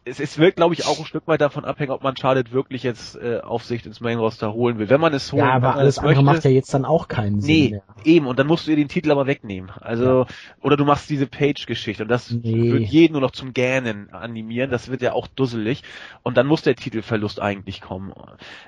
es, 0.05 0.21
es 0.21 0.39
wird, 0.39 0.57
glaube 0.57 0.75
ich, 0.75 0.87
auch 0.87 0.99
ein 0.99 1.05
Stück 1.05 1.27
weit 1.27 1.41
davon 1.41 1.65
abhängen, 1.65 1.93
ob 1.93 2.03
man 2.03 2.17
Charlotte 2.17 2.53
wirklich 2.53 2.83
jetzt 2.83 3.17
äh, 3.17 3.41
auf 3.41 3.65
Sicht 3.65 3.87
ins 3.87 4.01
Main 4.01 4.19
Roster 4.19 4.53
holen 4.53 4.79
will. 4.79 4.91
Wenn 4.91 5.01
man 5.01 5.15
es 5.15 5.33
holen 5.33 5.45
Ja, 5.45 5.53
aber 5.53 5.75
alles 5.75 5.99
andere 5.99 6.23
möchte, 6.23 6.25
macht 6.25 6.45
ja 6.45 6.51
jetzt 6.51 6.73
dann 6.75 6.85
auch 6.85 7.09
keinen 7.09 7.41
Sinn. 7.41 7.55
Nee, 7.55 7.71
mehr. 7.71 7.83
eben. 8.05 8.27
Und 8.27 8.39
dann 8.39 8.47
musst 8.47 8.67
du 8.67 8.71
dir 8.71 8.77
den 8.77 8.89
Titel 8.89 9.11
aber 9.11 9.27
wegnehmen. 9.27 9.71
Also, 9.81 10.21
ja. 10.21 10.27
oder 10.61 10.77
du 10.77 10.85
machst 10.85 11.09
diese 11.11 11.27
Page-Geschichte 11.27 12.03
und 12.03 12.09
das 12.09 12.31
nee. 12.31 12.73
wird 12.73 12.85
jeden 12.85 13.13
nur 13.13 13.23
noch 13.23 13.31
zum 13.31 13.53
Gähnen 13.53 14.11
animieren. 14.13 14.71
Das 14.71 14.91
wird 14.91 15.03
ja 15.03 15.13
auch 15.13 15.27
dusselig. 15.27 15.83
Und 16.23 16.37
dann 16.37 16.47
muss 16.47 16.63
der 16.63 16.77
Titelverlust 16.77 17.41
eigentlich 17.41 17.81
kommen. 17.81 18.13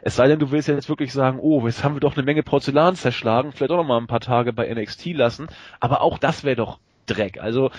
Es 0.02 0.16
sei 0.16 0.28
denn, 0.28 0.38
du 0.38 0.50
willst 0.50 0.68
ja 0.68 0.75
jetzt 0.75 0.88
wirklich 0.88 1.12
sagen, 1.12 1.38
oh, 1.40 1.66
jetzt 1.66 1.85
haben 1.85 1.95
wir 1.95 2.00
doch 2.00 2.16
eine 2.16 2.25
Menge 2.25 2.42
Porzellan 2.42 2.95
zerschlagen, 2.95 3.52
vielleicht 3.52 3.73
auch 3.73 3.76
noch 3.76 3.87
mal 3.87 3.99
ein 3.99 4.07
paar 4.07 4.21
Tage 4.21 4.52
bei 4.52 4.73
NXT 4.73 5.07
lassen. 5.14 5.49
Aber 5.80 6.00
auch 6.00 6.18
das 6.18 6.45
wäre 6.45 6.57
doch 6.57 6.78
Dreck. 7.09 7.40
Also 7.40 7.71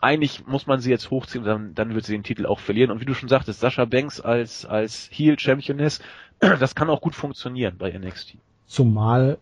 eigentlich 0.00 0.46
muss 0.46 0.66
man 0.66 0.80
sie 0.80 0.90
jetzt 0.90 1.10
hochziehen, 1.10 1.44
dann, 1.44 1.74
dann 1.74 1.94
wird 1.94 2.04
sie 2.04 2.12
den 2.12 2.22
Titel 2.22 2.46
auch 2.46 2.60
verlieren. 2.60 2.90
Und 2.90 3.00
wie 3.00 3.04
du 3.04 3.14
schon 3.14 3.28
sagtest, 3.28 3.60
Sascha 3.60 3.84
Banks 3.84 4.20
als, 4.20 4.64
als 4.64 5.08
Heel 5.10 5.38
Championess, 5.38 6.00
das 6.40 6.74
kann 6.74 6.90
auch 6.90 7.00
gut 7.00 7.14
funktionieren 7.14 7.76
bei 7.78 7.90
NXT. 7.90 8.36
Zumal, 8.66 9.38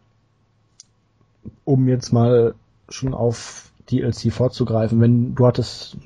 um 1.65 1.89
jetzt 1.89 2.13
mal 2.13 2.55
schon 2.89 3.15
auf 3.15 3.71
DLC 3.91 4.33
vorzugreifen, 4.33 5.01
wenn 5.01 5.35
du 5.35 5.47
hattest 5.47 5.97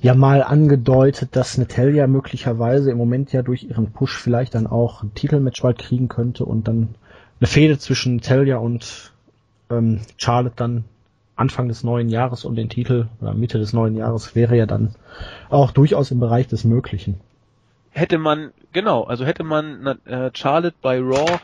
ja 0.00 0.14
mal 0.14 0.42
angedeutet, 0.42 1.34
dass 1.36 1.58
Natalia 1.58 2.06
möglicherweise 2.06 2.90
im 2.90 2.98
Moment 2.98 3.32
ja 3.32 3.42
durch 3.42 3.64
ihren 3.64 3.92
Push 3.92 4.18
vielleicht 4.18 4.54
dann 4.54 4.66
auch 4.66 5.02
ein 5.02 5.14
Titelmatch 5.14 5.62
bald 5.62 5.78
kriegen 5.78 6.08
könnte 6.08 6.44
und 6.44 6.68
dann 6.68 6.94
eine 7.40 7.46
Fehde 7.46 7.78
zwischen 7.78 8.20
Talia 8.20 8.58
und 8.58 9.12
ähm, 9.70 10.00
Charlotte 10.16 10.56
dann 10.56 10.84
Anfang 11.36 11.68
des 11.68 11.84
neuen 11.84 12.08
Jahres 12.08 12.44
um 12.44 12.54
den 12.54 12.68
Titel 12.68 13.08
oder 13.20 13.34
Mitte 13.34 13.58
des 13.58 13.72
neuen 13.72 13.94
Jahres 13.94 14.34
wäre 14.34 14.56
ja 14.56 14.66
dann 14.66 14.94
auch 15.50 15.70
durchaus 15.70 16.10
im 16.10 16.18
Bereich 16.18 16.48
des 16.48 16.64
Möglichen. 16.64 17.20
Hätte 17.90 18.18
man, 18.18 18.52
genau, 18.72 19.04
also 19.04 19.24
hätte 19.24 19.44
man 19.44 19.98
äh, 20.06 20.30
Charlotte 20.34 20.76
bei 20.80 20.98
Raw 20.98 21.38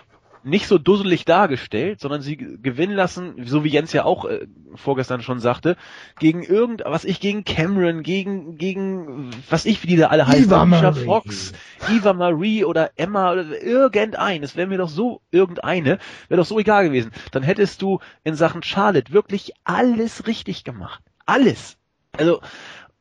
nicht 0.45 0.67
so 0.67 0.79
dusselig 0.79 1.25
dargestellt, 1.25 2.01
sondern 2.01 2.23
sie 2.23 2.37
gewinnen 2.37 2.95
lassen, 2.95 3.35
so 3.47 3.65
wie 3.65 3.69
Jens 3.69 3.93
ja 3.93 4.05
auch 4.05 4.25
äh, 4.25 4.47
vorgestern 4.75 5.23
schon 5.23 5.41
sagte, 5.41 5.77
gegen 6.19 6.43
irgend, 6.43 6.83
was 6.85 7.05
ich 7.05 7.21
gegen 7.21 7.45
Cameron, 7.45 8.03
gegen, 8.03 8.57
gegen, 8.57 9.31
was 9.49 9.65
ich, 9.65 9.83
wie 9.83 9.89
die 9.89 9.97
da 9.97 10.09
alle 10.09 10.27
heißen, 10.27 10.45
Eva 10.45 10.65
Marie. 10.65 11.05
Fox, 11.05 11.53
Eva 11.89 12.13
Marie 12.13 12.65
oder 12.65 12.91
Emma 12.97 13.33
oder 13.33 13.63
irgendein, 13.63 14.43
es 14.43 14.57
wäre 14.57 14.69
mir 14.69 14.79
doch 14.79 14.89
so, 14.89 15.21
irgendeine, 15.31 15.99
wäre 16.29 16.41
doch 16.41 16.47
so 16.47 16.59
egal 16.59 16.85
gewesen. 16.85 17.13
Dann 17.31 17.43
hättest 17.43 17.83
du 17.83 18.01
in 18.25 18.35
Sachen 18.35 18.63
Charlotte 18.63 19.13
wirklich 19.13 19.53
alles 19.65 20.27
richtig 20.27 20.65
gemacht. 20.65 21.03
Alles. 21.27 21.79
Also, 22.13 22.41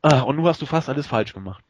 ah, 0.02 0.20
und 0.20 0.36
nun 0.36 0.46
hast 0.46 0.62
du 0.62 0.66
fast 0.66 0.88
alles 0.88 1.06
falsch 1.06 1.34
gemacht 1.34 1.64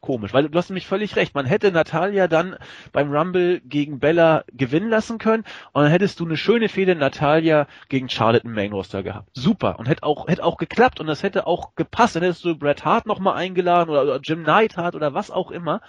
komisch, 0.00 0.32
weil 0.32 0.48
du 0.48 0.58
hast 0.58 0.70
nämlich 0.70 0.86
völlig 0.86 1.16
recht. 1.16 1.34
Man 1.34 1.46
hätte 1.46 1.72
Natalia 1.72 2.28
dann 2.28 2.56
beim 2.92 3.10
Rumble 3.10 3.60
gegen 3.60 3.98
Bella 3.98 4.44
gewinnen 4.52 4.88
lassen 4.88 5.18
können 5.18 5.44
und 5.72 5.82
dann 5.82 5.90
hättest 5.90 6.20
du 6.20 6.24
eine 6.24 6.36
schöne 6.36 6.68
Fehde 6.68 6.94
Natalia 6.94 7.66
gegen 7.88 8.08
Charlotte 8.08 8.46
im 8.46 8.52
Main 8.52 8.72
Roster 8.72 9.02
gehabt. 9.02 9.30
Super 9.34 9.78
und 9.78 9.88
hätte 9.88 10.02
auch 10.02 10.28
hätte 10.28 10.44
auch 10.44 10.56
geklappt 10.56 11.00
und 11.00 11.06
das 11.06 11.22
hätte 11.22 11.46
auch 11.46 11.74
gepasst. 11.74 12.16
Dann 12.16 12.22
hättest 12.22 12.44
du 12.44 12.56
Bret 12.56 12.84
Hart 12.84 13.06
noch 13.06 13.18
mal 13.18 13.34
eingeladen 13.34 13.90
oder, 13.90 14.02
oder 14.02 14.20
Jim 14.22 14.42
Neidhart 14.42 14.94
oder 14.94 15.14
was 15.14 15.30
auch 15.30 15.50
immer. 15.50 15.80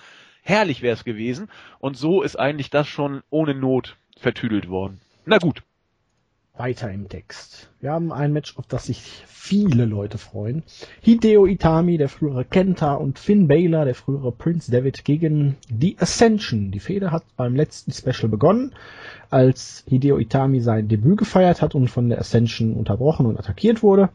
Herrlich 0.42 0.82
wäre 0.82 0.94
es 0.94 1.04
gewesen 1.04 1.50
und 1.80 1.98
so 1.98 2.22
ist 2.22 2.38
eigentlich 2.38 2.70
das 2.70 2.88
schon 2.88 3.22
ohne 3.30 3.54
Not 3.54 3.98
vertüdelt 4.18 4.70
worden. 4.70 5.02
Na 5.26 5.38
gut. 5.38 5.62
Weiter 6.58 6.92
im 6.92 7.08
Text. 7.10 7.70
Wir 7.82 7.92
haben 7.92 8.12
ein 8.12 8.34
Match, 8.34 8.58
auf 8.58 8.66
das 8.68 8.86
sich 8.86 9.02
viele 9.28 9.86
Leute 9.86 10.18
freuen. 10.18 10.64
Hideo 11.02 11.46
Itami, 11.46 11.98
der 11.98 12.10
frühere 12.10 12.46
Kenta, 12.46 12.96
und 12.96 13.20
Finn 13.20 13.48
Balor, 13.48 13.86
der 13.86 13.96
frühere 13.96 14.32
Prince 14.32 14.72
David, 14.72 15.06
gegen 15.06 15.56
The 15.70 15.96
Ascension. 16.00 16.72
Die 16.72 16.80
Fehde 16.80 17.12
hat 17.12 17.24
beim 17.36 17.56
letzten 17.56 17.92
Special 17.92 18.30
begonnen, 18.30 18.74
als 19.30 19.84
Hideo 19.88 20.18
Itami 20.18 20.62
sein 20.62 20.88
Debüt 20.88 21.18
gefeiert 21.18 21.62
hat 21.62 21.76
und 21.76 21.90
von 21.90 22.10
der 22.10 22.20
Ascension 22.20 22.74
unterbrochen 22.74 23.26
und 23.26 23.38
attackiert 23.38 23.84
wurde. 23.84 24.10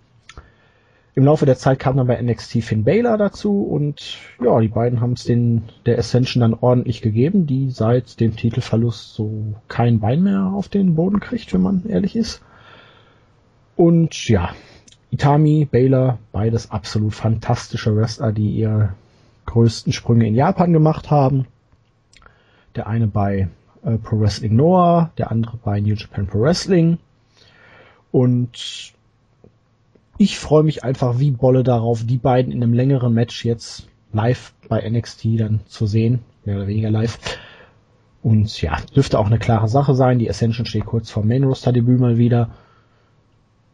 Im 1.14 1.24
Laufe 1.24 1.44
der 1.44 1.58
Zeit 1.58 1.78
kam 1.78 1.98
dann 1.98 2.06
bei 2.06 2.20
NXT 2.20 2.64
Finn 2.64 2.84
Balor 2.84 3.18
dazu 3.18 3.64
und 3.64 4.18
ja, 4.42 4.58
die 4.60 4.68
beiden 4.68 5.02
haben 5.02 5.12
es 5.12 5.24
den 5.24 5.64
der 5.84 5.98
Ascension 5.98 6.40
dann 6.40 6.54
ordentlich 6.54 7.02
gegeben, 7.02 7.46
die 7.46 7.70
seit 7.70 8.18
dem 8.18 8.34
Titelverlust 8.34 9.14
so 9.14 9.54
kein 9.68 10.00
Bein 10.00 10.22
mehr 10.22 10.46
auf 10.46 10.68
den 10.68 10.94
Boden 10.94 11.20
kriegt, 11.20 11.52
wenn 11.52 11.60
man 11.60 11.84
ehrlich 11.86 12.16
ist. 12.16 12.40
Und 13.76 14.26
ja, 14.28 14.54
Itami, 15.10 15.68
Baylor, 15.70 16.18
beides 16.32 16.70
absolut 16.70 17.14
fantastische 17.14 17.94
Wrestler, 17.94 18.32
die 18.32 18.50
ihre 18.50 18.94
größten 19.44 19.92
Sprünge 19.92 20.26
in 20.26 20.34
Japan 20.34 20.72
gemacht 20.72 21.10
haben. 21.10 21.46
Der 22.74 22.86
eine 22.86 23.06
bei 23.06 23.48
äh, 23.84 23.98
Pro 23.98 24.18
Wrestling 24.18 24.56
Noah, 24.56 25.10
der 25.18 25.30
andere 25.30 25.58
bei 25.62 25.78
New 25.80 25.94
Japan 25.94 26.26
Pro 26.26 26.40
Wrestling. 26.40 26.96
Und 28.10 28.94
ich 30.18 30.38
freue 30.38 30.62
mich 30.62 30.84
einfach 30.84 31.18
wie 31.18 31.30
Bolle 31.30 31.62
darauf, 31.62 32.04
die 32.04 32.18
beiden 32.18 32.52
in 32.52 32.62
einem 32.62 32.74
längeren 32.74 33.14
Match 33.14 33.44
jetzt 33.44 33.88
live 34.12 34.54
bei 34.68 34.88
NXT 34.88 35.40
dann 35.40 35.60
zu 35.66 35.86
sehen, 35.86 36.20
mehr 36.44 36.56
oder 36.56 36.66
weniger 36.66 36.90
live. 36.90 37.18
Und 38.22 38.60
ja, 38.62 38.76
dürfte 38.94 39.18
auch 39.18 39.26
eine 39.26 39.38
klare 39.38 39.68
Sache 39.68 39.94
sein. 39.94 40.18
Die 40.18 40.30
Ascension 40.30 40.66
steht 40.66 40.86
kurz 40.86 41.10
vor 41.10 41.24
Main 41.24 41.44
Roster 41.44 41.72
Debüt 41.72 41.98
mal 41.98 42.18
wieder. 42.18 42.50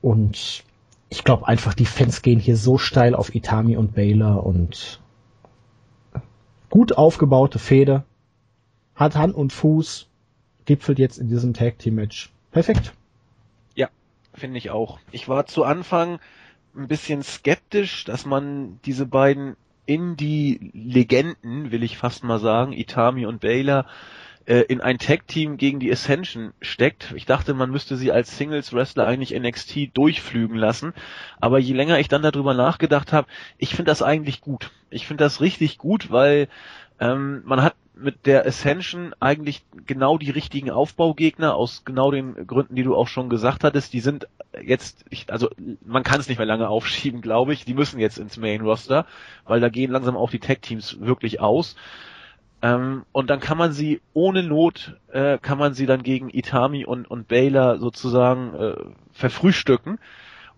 Und 0.00 0.64
ich 1.10 1.24
glaube 1.24 1.46
einfach, 1.48 1.74
die 1.74 1.84
Fans 1.84 2.22
gehen 2.22 2.40
hier 2.40 2.56
so 2.56 2.78
steil 2.78 3.14
auf 3.14 3.34
Itami 3.34 3.76
und 3.76 3.94
Baylor 3.94 4.46
und 4.46 5.00
gut 6.70 6.96
aufgebaute 6.96 7.58
Fehde. 7.58 8.04
Hat 8.94 9.16
Hand 9.16 9.34
und 9.34 9.52
Fuß. 9.52 10.08
Gipfelt 10.64 10.98
jetzt 10.98 11.18
in 11.18 11.28
diesem 11.28 11.54
Tag 11.54 11.78
Team 11.78 11.96
Match. 11.96 12.32
Perfekt. 12.50 12.92
Finde 14.38 14.58
ich 14.58 14.70
auch. 14.70 14.98
Ich 15.10 15.28
war 15.28 15.46
zu 15.46 15.64
Anfang 15.64 16.20
ein 16.76 16.88
bisschen 16.88 17.22
skeptisch, 17.22 18.04
dass 18.04 18.24
man 18.24 18.80
diese 18.84 19.06
beiden 19.06 19.56
Indie-Legenden, 19.86 21.72
will 21.72 21.82
ich 21.82 21.96
fast 21.96 22.22
mal 22.22 22.38
sagen, 22.38 22.72
Itami 22.72 23.26
und 23.26 23.40
Baylor, 23.40 23.86
äh, 24.44 24.60
in 24.60 24.80
ein 24.80 24.98
Tag-Team 24.98 25.56
gegen 25.56 25.80
die 25.80 25.90
Ascension 25.90 26.52
steckt. 26.60 27.12
Ich 27.16 27.26
dachte, 27.26 27.54
man 27.54 27.70
müsste 27.70 27.96
sie 27.96 28.12
als 28.12 28.36
Singles-Wrestler 28.36 29.06
eigentlich 29.06 29.38
NXT 29.38 29.90
durchflügen 29.94 30.56
lassen. 30.56 30.94
Aber 31.40 31.58
je 31.58 31.74
länger 31.74 31.98
ich 31.98 32.08
dann 32.08 32.22
darüber 32.22 32.54
nachgedacht 32.54 33.12
habe, 33.12 33.28
ich 33.56 33.70
finde 33.70 33.90
das 33.90 34.02
eigentlich 34.02 34.40
gut. 34.40 34.70
Ich 34.90 35.06
finde 35.06 35.24
das 35.24 35.40
richtig 35.40 35.78
gut, 35.78 36.10
weil 36.10 36.48
ähm, 37.00 37.42
man 37.44 37.62
hat 37.62 37.74
mit 38.00 38.26
der 38.26 38.46
Ascension 38.46 39.14
eigentlich 39.20 39.64
genau 39.86 40.18
die 40.18 40.30
richtigen 40.30 40.70
Aufbaugegner 40.70 41.54
aus 41.54 41.84
genau 41.84 42.10
den 42.10 42.46
Gründen, 42.46 42.74
die 42.74 42.82
du 42.82 42.94
auch 42.94 43.08
schon 43.08 43.28
gesagt 43.28 43.64
hattest. 43.64 43.92
Die 43.92 44.00
sind 44.00 44.28
jetzt, 44.62 45.04
also 45.28 45.50
man 45.84 46.02
kann 46.02 46.20
es 46.20 46.28
nicht 46.28 46.38
mehr 46.38 46.46
lange 46.46 46.68
aufschieben, 46.68 47.20
glaube 47.20 47.52
ich. 47.52 47.64
Die 47.64 47.74
müssen 47.74 47.98
jetzt 47.98 48.18
ins 48.18 48.36
Main 48.36 48.60
Roster, 48.60 49.06
weil 49.44 49.60
da 49.60 49.68
gehen 49.68 49.90
langsam 49.90 50.16
auch 50.16 50.30
die 50.30 50.38
Tag 50.38 50.62
Teams 50.62 51.00
wirklich 51.00 51.40
aus. 51.40 51.76
Ähm, 52.62 53.04
und 53.12 53.30
dann 53.30 53.40
kann 53.40 53.58
man 53.58 53.72
sie 53.72 54.00
ohne 54.14 54.42
Not, 54.42 54.96
äh, 55.12 55.38
kann 55.38 55.58
man 55.58 55.74
sie 55.74 55.86
dann 55.86 56.02
gegen 56.02 56.30
Itami 56.30 56.84
und, 56.84 57.08
und 57.10 57.28
Baylor 57.28 57.78
sozusagen 57.78 58.54
äh, 58.54 58.76
verfrühstücken. 59.12 59.98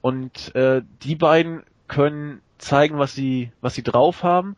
Und 0.01 0.55
äh, 0.55 0.83
die 1.03 1.17
beiden 1.17 1.63
können 1.89 2.41
zeigen, 2.59 2.99
was 2.99 3.15
sie, 3.15 3.53
was 3.61 3.75
sie 3.75 3.83
drauf 3.83 4.23
haben 4.23 4.57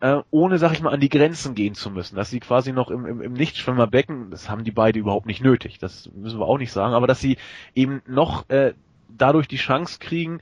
äh, 0.00 0.18
ohne, 0.30 0.58
sag 0.58 0.72
ich 0.72 0.80
mal, 0.80 0.92
an 0.92 1.00
die 1.00 1.08
Grenzen 1.08 1.54
gehen 1.54 1.74
zu 1.74 1.90
müssen. 1.90 2.16
Dass 2.16 2.30
sie 2.30 2.40
quasi 2.40 2.72
noch 2.72 2.90
im, 2.90 3.04
im, 3.06 3.20
im 3.20 3.32
Nichtschwimmerbecken, 3.32 4.30
das 4.30 4.48
haben 4.48 4.64
die 4.64 4.70
beide 4.70 4.98
überhaupt 4.98 5.26
nicht 5.26 5.42
nötig, 5.42 5.78
das 5.78 6.10
müssen 6.14 6.38
wir 6.38 6.46
auch 6.46 6.58
nicht 6.58 6.72
sagen, 6.72 6.94
aber 6.94 7.06
dass 7.06 7.20
sie 7.20 7.36
eben 7.74 8.02
noch 8.06 8.48
äh, 8.48 8.74
dadurch 9.08 9.48
die 9.48 9.56
Chance 9.56 9.98
kriegen, 9.98 10.40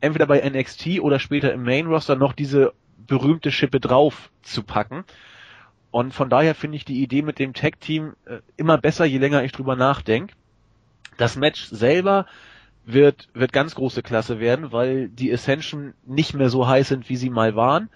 entweder 0.00 0.26
bei 0.26 0.48
NXT 0.48 1.00
oder 1.00 1.18
später 1.18 1.52
im 1.52 1.64
Main 1.64 1.86
Roster 1.86 2.16
noch 2.16 2.32
diese 2.32 2.72
berühmte 3.06 3.50
Schippe 3.50 3.80
drauf 3.80 4.30
zu 4.42 4.62
packen. 4.62 5.04
Und 5.90 6.12
von 6.12 6.28
daher 6.28 6.54
finde 6.54 6.76
ich 6.76 6.84
die 6.84 7.02
Idee 7.02 7.22
mit 7.22 7.38
dem 7.38 7.52
Tag-Team 7.52 8.14
äh, 8.24 8.38
immer 8.56 8.78
besser, 8.78 9.04
je 9.04 9.18
länger 9.18 9.44
ich 9.44 9.52
drüber 9.52 9.76
nachdenke. 9.76 10.34
Das 11.18 11.36
Match 11.36 11.66
selber 11.66 12.26
wird, 12.84 13.28
wird 13.34 13.52
ganz 13.52 13.74
große 13.74 14.02
Klasse 14.02 14.40
werden, 14.40 14.72
weil 14.72 15.08
die 15.08 15.32
Ascension 15.32 15.94
nicht 16.04 16.34
mehr 16.34 16.50
so 16.50 16.66
heiß 16.66 16.88
sind, 16.88 17.08
wie 17.08 17.16
sie 17.16 17.30
mal 17.30 17.54
waren 17.54 17.90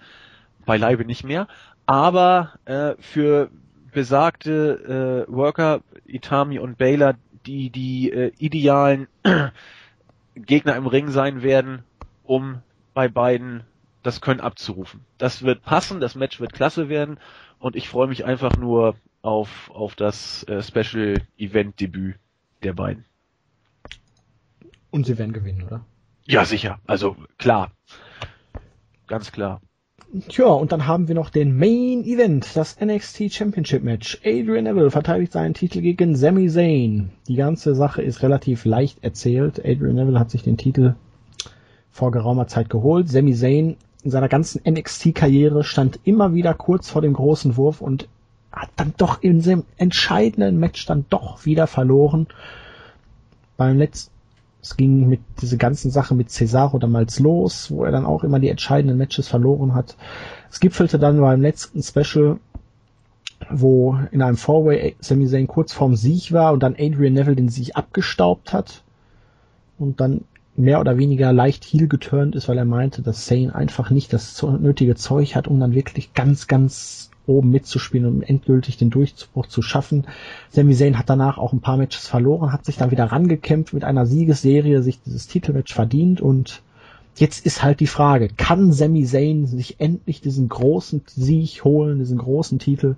beileibe 0.69 1.03
nicht 1.03 1.23
mehr, 1.23 1.47
aber 1.87 2.59
äh, 2.65 2.93
für 2.99 3.49
besagte 3.91 5.25
äh, 5.27 5.33
Worker, 5.33 5.81
Itami 6.05 6.59
und 6.59 6.77
Baylor, 6.77 7.15
die 7.47 7.71
die 7.71 8.11
äh, 8.11 8.31
idealen 8.37 9.07
Gegner 10.35 10.75
im 10.75 10.85
Ring 10.85 11.09
sein 11.09 11.41
werden, 11.41 11.81
um 12.23 12.61
bei 12.93 13.07
beiden 13.07 13.63
das 14.03 14.21
Können 14.21 14.41
abzurufen. 14.41 14.99
Das 15.17 15.41
wird 15.41 15.63
passen, 15.63 15.99
das 15.99 16.13
Match 16.13 16.39
wird 16.39 16.53
klasse 16.53 16.87
werden 16.87 17.19
und 17.57 17.75
ich 17.75 17.89
freue 17.89 18.07
mich 18.07 18.23
einfach 18.23 18.55
nur 18.55 18.93
auf, 19.23 19.71
auf 19.73 19.95
das 19.95 20.43
äh, 20.43 20.61
Special 20.61 21.15
Event 21.39 21.79
Debüt 21.79 22.19
der 22.61 22.73
beiden. 22.73 23.05
Und 24.91 25.07
sie 25.07 25.17
werden 25.17 25.33
gewinnen, 25.33 25.63
oder? 25.63 25.83
Ja, 26.25 26.45
sicher. 26.45 26.79
Also 26.85 27.15
klar. 27.39 27.71
Ganz 29.07 29.31
klar. 29.31 29.61
Tja, 30.27 30.47
und 30.47 30.71
dann 30.71 30.87
haben 30.87 31.07
wir 31.07 31.13
noch 31.13 31.29
den 31.29 31.55
Main 31.55 32.03
Event, 32.03 32.55
das 32.55 32.77
NXT 32.81 33.31
Championship 33.31 33.83
Match. 33.83 34.19
Adrian 34.25 34.63
Neville 34.63 34.89
verteidigt 34.89 35.31
seinen 35.31 35.53
Titel 35.53 35.81
gegen 35.81 36.15
Sami 36.15 36.49
Zayn. 36.49 37.11
Die 37.27 37.35
ganze 37.35 37.75
Sache 37.75 38.01
ist 38.01 38.23
relativ 38.23 38.65
leicht 38.65 39.03
erzählt. 39.03 39.59
Adrian 39.63 39.93
Neville 39.93 40.19
hat 40.19 40.31
sich 40.31 40.41
den 40.41 40.57
Titel 40.57 40.95
vor 41.91 42.09
geraumer 42.09 42.47
Zeit 42.47 42.71
geholt. 42.71 43.07
Sami 43.07 43.35
Zayn 43.35 43.77
in 44.01 44.09
seiner 44.09 44.29
ganzen 44.29 44.63
NXT-Karriere 44.67 45.63
stand 45.63 45.99
immer 46.05 46.33
wieder 46.33 46.55
kurz 46.55 46.89
vor 46.89 47.03
dem 47.03 47.13
großen 47.13 47.55
Wurf 47.55 47.79
und 47.79 48.07
hat 48.51 48.71
dann 48.77 48.95
doch 48.97 49.21
in 49.21 49.43
dem 49.43 49.63
entscheidenden 49.77 50.57
Match 50.57 50.87
dann 50.87 51.05
doch 51.11 51.45
wieder 51.45 51.67
verloren. 51.67 52.25
Beim 53.57 53.77
letzten 53.77 54.11
es 54.61 54.75
ging 54.75 55.07
mit 55.07 55.21
diese 55.41 55.57
ganzen 55.57 55.89
Sachen 55.89 56.17
mit 56.17 56.29
Cesaro 56.29 56.79
damals 56.79 57.19
los, 57.19 57.71
wo 57.71 57.85
er 57.85 57.91
dann 57.91 58.05
auch 58.05 58.23
immer 58.23 58.39
die 58.39 58.49
entscheidenden 58.49 58.97
Matches 58.97 59.27
verloren 59.27 59.73
hat. 59.73 59.95
Es 60.51 60.59
gipfelte 60.59 60.99
dann 60.99 61.19
beim 61.19 61.41
letzten 61.41 61.81
Special, 61.81 62.39
wo 63.49 63.97
in 64.11 64.21
einem 64.21 64.35
Four-Way 64.35 64.97
Sami 64.99 65.27
Zayn 65.27 65.47
kurz 65.47 65.71
vorm 65.71 65.95
Sieg 65.95 66.33
war 66.33 66.51
und 66.51 66.61
dann 66.61 66.75
Adrian 66.77 67.13
Neville 67.13 67.37
den 67.37 67.49
Sieg 67.49 67.75
abgestaubt 67.75 68.51
hat 68.51 68.83
und 69.77 70.01
dann 70.01 70.25
mehr 70.57 70.81
oder 70.81 70.97
weniger 70.97 71.31
leicht 71.31 71.63
heel 71.63 71.87
geturnt 71.87 72.35
ist, 72.35 72.49
weil 72.49 72.57
er 72.57 72.65
meinte, 72.65 73.01
dass 73.01 73.25
Zayn 73.25 73.51
einfach 73.51 73.91
nicht 73.91 74.11
das 74.11 74.43
nötige 74.43 74.95
Zeug 74.95 75.35
hat, 75.35 75.47
um 75.47 75.57
dann 75.61 75.73
wirklich 75.73 76.13
ganz, 76.13 76.47
ganz 76.47 77.11
oben 77.29 77.51
mitzuspielen 77.51 78.07
und 78.07 78.23
endgültig 78.23 78.77
den 78.77 78.89
Durchbruch 78.89 79.47
zu 79.47 79.61
schaffen. 79.61 80.05
Sami 80.49 80.75
Zayn 80.75 80.97
hat 80.97 81.09
danach 81.09 81.37
auch 81.37 81.53
ein 81.53 81.61
paar 81.61 81.77
Matches 81.77 82.07
verloren, 82.07 82.51
hat 82.51 82.65
sich 82.65 82.77
dann 82.77 82.91
wieder 82.91 83.05
rangekämpft 83.05 83.73
mit 83.73 83.83
einer 83.83 84.05
Siegesserie, 84.05 84.81
sich 84.81 85.01
dieses 85.01 85.27
Titelmatch 85.27 85.73
verdient 85.73 86.19
und 86.19 86.61
jetzt 87.15 87.45
ist 87.45 87.63
halt 87.63 87.79
die 87.79 87.87
Frage, 87.87 88.29
kann 88.35 88.71
Sami 88.71 89.05
Zayn 89.05 89.45
sich 89.45 89.79
endlich 89.79 90.21
diesen 90.21 90.49
großen 90.49 91.01
Sieg 91.07 91.63
holen, 91.63 91.99
diesen 91.99 92.17
großen 92.17 92.59
Titel? 92.59 92.95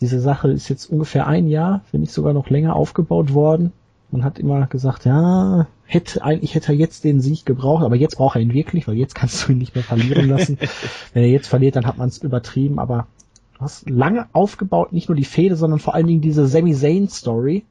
Diese 0.00 0.20
Sache 0.20 0.50
ist 0.50 0.68
jetzt 0.68 0.90
ungefähr 0.90 1.26
ein 1.26 1.48
Jahr, 1.48 1.82
wenn 1.90 2.02
nicht 2.02 2.12
sogar 2.12 2.34
noch 2.34 2.50
länger 2.50 2.76
aufgebaut 2.76 3.32
worden. 3.32 3.72
Man 4.10 4.24
hat 4.24 4.38
immer 4.38 4.66
gesagt, 4.66 5.04
ja, 5.04 5.66
hätte, 5.86 6.22
eigentlich 6.22 6.54
hätte 6.54 6.72
er 6.72 6.78
jetzt 6.78 7.04
den 7.04 7.20
Sieg 7.20 7.46
gebraucht, 7.46 7.84
aber 7.84 7.96
jetzt 7.96 8.16
braucht 8.16 8.36
er 8.36 8.42
ihn 8.42 8.52
wirklich, 8.52 8.86
weil 8.88 8.96
jetzt 8.96 9.14
kannst 9.14 9.46
du 9.46 9.52
ihn 9.52 9.58
nicht 9.58 9.74
mehr 9.74 9.84
verlieren 9.84 10.28
lassen. 10.28 10.58
Wenn 11.12 11.22
er 11.22 11.30
jetzt 11.30 11.48
verliert, 11.48 11.76
dann 11.76 11.86
hat 11.86 11.96
man 11.96 12.08
es 12.08 12.18
übertrieben, 12.18 12.78
aber 12.78 13.06
du 13.54 13.60
hast 13.60 13.88
lange 13.88 14.26
aufgebaut, 14.32 14.92
nicht 14.92 15.08
nur 15.08 15.16
die 15.16 15.24
Fehde, 15.24 15.56
sondern 15.56 15.78
vor 15.78 15.94
allen 15.94 16.06
Dingen 16.06 16.20
diese 16.20 16.46
Sami 16.46 16.74
Zayn 16.74 17.08
Story. 17.08 17.64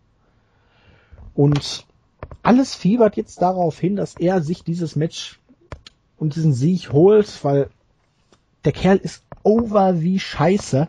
Und 1.34 1.86
alles 2.42 2.74
fiebert 2.74 3.18
jetzt 3.18 3.42
darauf 3.42 3.78
hin, 3.78 3.96
dass 3.96 4.16
er 4.16 4.42
sich 4.42 4.64
dieses 4.64 4.96
Match 4.96 5.40
und 6.18 6.36
diesen 6.36 6.54
Sieg 6.54 6.94
holt, 6.94 7.44
weil 7.44 7.70
der 8.64 8.72
Kerl 8.72 8.98
ist 8.98 9.24
over 9.44 10.02
wie 10.02 10.20
scheiße. 10.20 10.88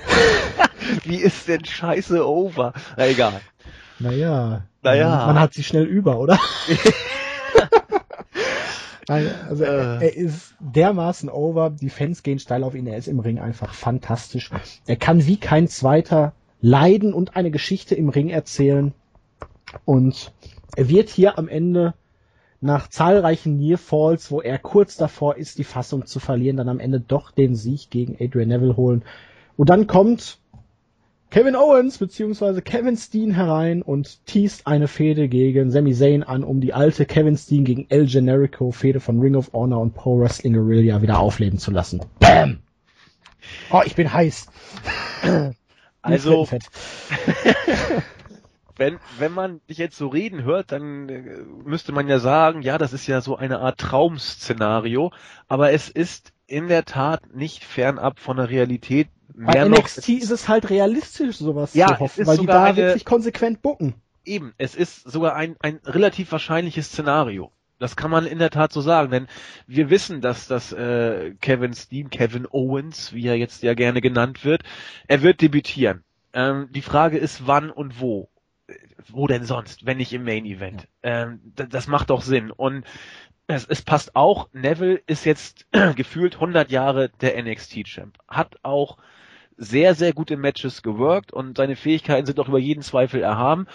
wie 1.04 1.16
ist 1.16 1.48
denn 1.48 1.64
scheiße 1.64 2.26
over? 2.26 2.72
Na 2.96 3.06
egal. 3.06 3.40
Naja. 3.98 4.64
Naja. 4.82 5.26
Man 5.26 5.38
hat 5.38 5.54
sie 5.54 5.62
schnell 5.62 5.84
über, 5.84 6.18
oder? 6.18 6.38
Nein, 9.08 9.30
also 9.48 9.64
er, 9.64 10.00
äh. 10.00 10.06
er, 10.06 10.16
ist 10.16 10.54
dermaßen 10.60 11.28
over, 11.28 11.70
die 11.70 11.90
Fans 11.90 12.22
gehen 12.22 12.38
steil 12.38 12.62
auf 12.64 12.74
ihn, 12.74 12.86
er 12.86 12.96
ist 12.96 13.08
im 13.08 13.20
Ring 13.20 13.38
einfach 13.38 13.74
fantastisch. 13.74 14.50
Er 14.86 14.96
kann 14.96 15.26
wie 15.26 15.38
kein 15.38 15.68
zweiter 15.68 16.32
leiden 16.60 17.12
und 17.12 17.36
eine 17.36 17.50
Geschichte 17.50 17.94
im 17.94 18.08
Ring 18.08 18.28
erzählen. 18.28 18.94
Und 19.84 20.32
er 20.76 20.88
wird 20.88 21.08
hier 21.08 21.38
am 21.38 21.48
Ende 21.48 21.94
nach 22.60 22.88
zahlreichen 22.88 23.56
Near 23.56 23.78
Falls, 23.78 24.30
wo 24.30 24.40
er 24.40 24.58
kurz 24.58 24.96
davor 24.96 25.36
ist, 25.36 25.58
die 25.58 25.64
Fassung 25.64 26.06
zu 26.06 26.20
verlieren, 26.20 26.56
dann 26.56 26.68
am 26.68 26.78
Ende 26.78 27.00
doch 27.00 27.32
den 27.32 27.56
Sieg 27.56 27.90
gegen 27.90 28.16
Adrian 28.20 28.48
Neville 28.48 28.76
holen. 28.76 29.04
Und 29.56 29.68
dann 29.68 29.88
kommt 29.88 30.38
Kevin 31.32 31.56
Owens 31.56 31.96
bzw. 31.96 32.60
Kevin 32.60 32.94
Steen 32.98 33.30
herein 33.30 33.80
und 33.80 34.26
teast 34.26 34.66
eine 34.66 34.86
Fehde 34.86 35.28
gegen 35.28 35.70
Sami 35.70 35.94
Zayn 35.94 36.22
an, 36.22 36.44
um 36.44 36.60
die 36.60 36.74
alte 36.74 37.06
Kevin 37.06 37.38
Steen 37.38 37.64
gegen 37.64 37.86
El 37.88 38.04
Generico 38.04 38.70
Fehde 38.70 39.00
von 39.00 39.18
Ring 39.18 39.34
of 39.34 39.50
Honor 39.54 39.80
und 39.80 39.94
Pro 39.94 40.20
Wrestling 40.20 40.52
Guerrilla 40.52 41.00
wieder 41.00 41.18
aufleben 41.18 41.58
zu 41.58 41.70
lassen. 41.70 42.04
Bam! 42.18 42.58
Oh, 43.70 43.80
ich 43.84 43.94
bin 43.96 44.12
heiß. 44.12 44.46
Also, 46.04 46.48
wenn, 48.76 48.98
wenn 49.20 49.32
man 49.32 49.60
dich 49.70 49.78
jetzt 49.78 49.96
so 49.96 50.08
reden 50.08 50.42
hört, 50.42 50.72
dann 50.72 51.08
äh, 51.08 51.22
müsste 51.64 51.92
man 51.92 52.08
ja 52.08 52.18
sagen, 52.18 52.62
ja, 52.62 52.76
das 52.76 52.92
ist 52.92 53.06
ja 53.06 53.20
so 53.20 53.36
eine 53.36 53.60
Art 53.60 53.78
Traum-Szenario, 53.78 55.12
aber 55.46 55.70
es 55.70 55.88
ist 55.88 56.32
in 56.48 56.66
der 56.66 56.84
Tat 56.84 57.36
nicht 57.36 57.62
fernab 57.62 58.18
von 58.18 58.36
der 58.36 58.50
Realität, 58.50 59.10
bei 59.34 59.64
NXT 59.64 60.08
ist 60.10 60.30
es 60.30 60.48
halt 60.48 60.70
realistisch, 60.70 61.36
sowas 61.36 61.74
ja, 61.74 61.88
zu 61.88 62.00
hoffen, 62.00 62.26
weil 62.26 62.38
die 62.38 62.46
da 62.46 62.64
eine, 62.64 62.76
wirklich 62.76 63.04
konsequent 63.04 63.62
bucken. 63.62 63.94
Eben, 64.24 64.54
es 64.58 64.74
ist 64.74 65.10
sogar 65.10 65.34
ein, 65.34 65.56
ein 65.60 65.80
relativ 65.84 66.32
wahrscheinliches 66.32 66.86
Szenario. 66.86 67.50
Das 67.78 67.96
kann 67.96 68.12
man 68.12 68.26
in 68.26 68.38
der 68.38 68.50
Tat 68.50 68.72
so 68.72 68.80
sagen, 68.80 69.10
denn 69.10 69.26
wir 69.66 69.90
wissen, 69.90 70.20
dass 70.20 70.46
das 70.46 70.72
äh, 70.72 71.34
Kevin 71.40 71.74
Steen, 71.74 72.10
Kevin 72.10 72.46
Owens, 72.48 73.12
wie 73.12 73.26
er 73.26 73.36
jetzt 73.36 73.64
ja 73.64 73.74
gerne 73.74 74.00
genannt 74.00 74.44
wird, 74.44 74.62
er 75.08 75.22
wird 75.22 75.40
debütieren. 75.40 76.04
Ähm, 76.32 76.68
die 76.70 76.82
Frage 76.82 77.18
ist, 77.18 77.46
wann 77.48 77.70
und 77.70 78.00
wo. 78.00 78.28
Wo 79.08 79.26
denn 79.26 79.44
sonst, 79.44 79.84
wenn 79.84 79.96
nicht 79.96 80.12
im 80.12 80.22
Main 80.22 80.44
Event? 80.44 80.86
Ähm, 81.02 81.40
das 81.56 81.88
macht 81.88 82.10
doch 82.10 82.22
Sinn. 82.22 82.52
Und 82.52 82.84
es, 83.48 83.66
es 83.66 83.82
passt 83.82 84.14
auch, 84.14 84.48
Neville 84.52 85.00
ist 85.06 85.24
jetzt 85.24 85.66
gefühlt 85.96 86.36
100 86.36 86.70
Jahre 86.70 87.10
der 87.20 87.42
NXT-Champ. 87.42 88.16
Hat 88.28 88.56
auch 88.62 88.98
sehr, 89.56 89.94
sehr 89.94 90.12
gute 90.12 90.36
Matches 90.36 90.82
geworkt 90.82 91.32
und 91.32 91.56
seine 91.56 91.76
Fähigkeiten 91.76 92.26
sind 92.26 92.40
auch 92.40 92.48
über 92.48 92.58
jeden 92.58 92.82
Zweifel 92.82 93.22
erhaben. 93.22 93.66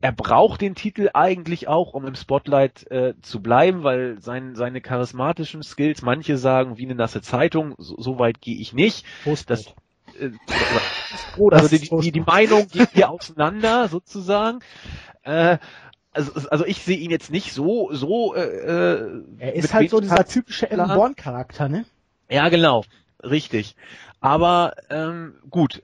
Er 0.00 0.12
braucht 0.12 0.60
den 0.60 0.74
Titel 0.74 1.08
eigentlich 1.14 1.66
auch, 1.66 1.94
um 1.94 2.06
im 2.06 2.14
Spotlight 2.14 2.90
äh, 2.90 3.14
zu 3.22 3.40
bleiben, 3.40 3.84
weil 3.84 4.20
sein, 4.20 4.54
seine 4.54 4.82
charismatischen 4.82 5.62
Skills, 5.62 6.02
manche 6.02 6.36
sagen 6.36 6.76
wie 6.76 6.84
eine 6.84 6.94
nasse 6.94 7.22
Zeitung, 7.22 7.74
so, 7.78 7.96
so 7.98 8.18
weit 8.18 8.42
gehe 8.42 8.56
ich 8.58 8.74
nicht. 8.74 9.06
Das, 9.46 9.66
äh, 10.20 10.30
also 11.50 11.68
die, 11.68 11.88
die, 11.88 12.12
die 12.12 12.20
Meinung 12.20 12.68
geht 12.68 12.90
hier 12.92 13.10
auseinander 13.10 13.88
sozusagen. 13.88 14.58
Äh, 15.22 15.56
also, 16.12 16.32
also 16.50 16.64
ich 16.66 16.82
sehe 16.82 16.98
ihn 16.98 17.10
jetzt 17.10 17.30
nicht 17.30 17.52
so 17.52 17.88
so. 17.92 18.34
Äh, 18.34 18.40
äh 18.40 19.22
er 19.38 19.54
ist 19.54 19.74
halt 19.74 19.90
so 19.90 20.00
dieser 20.00 20.24
typische 20.26 20.70
Ellen 20.70 20.86
Born 20.88 21.16
Charakter, 21.16 21.68
ne? 21.68 21.84
Ja, 22.30 22.48
genau, 22.48 22.84
richtig. 23.28 23.76
Aber 24.20 24.74
ähm, 24.90 25.34
gut, 25.50 25.82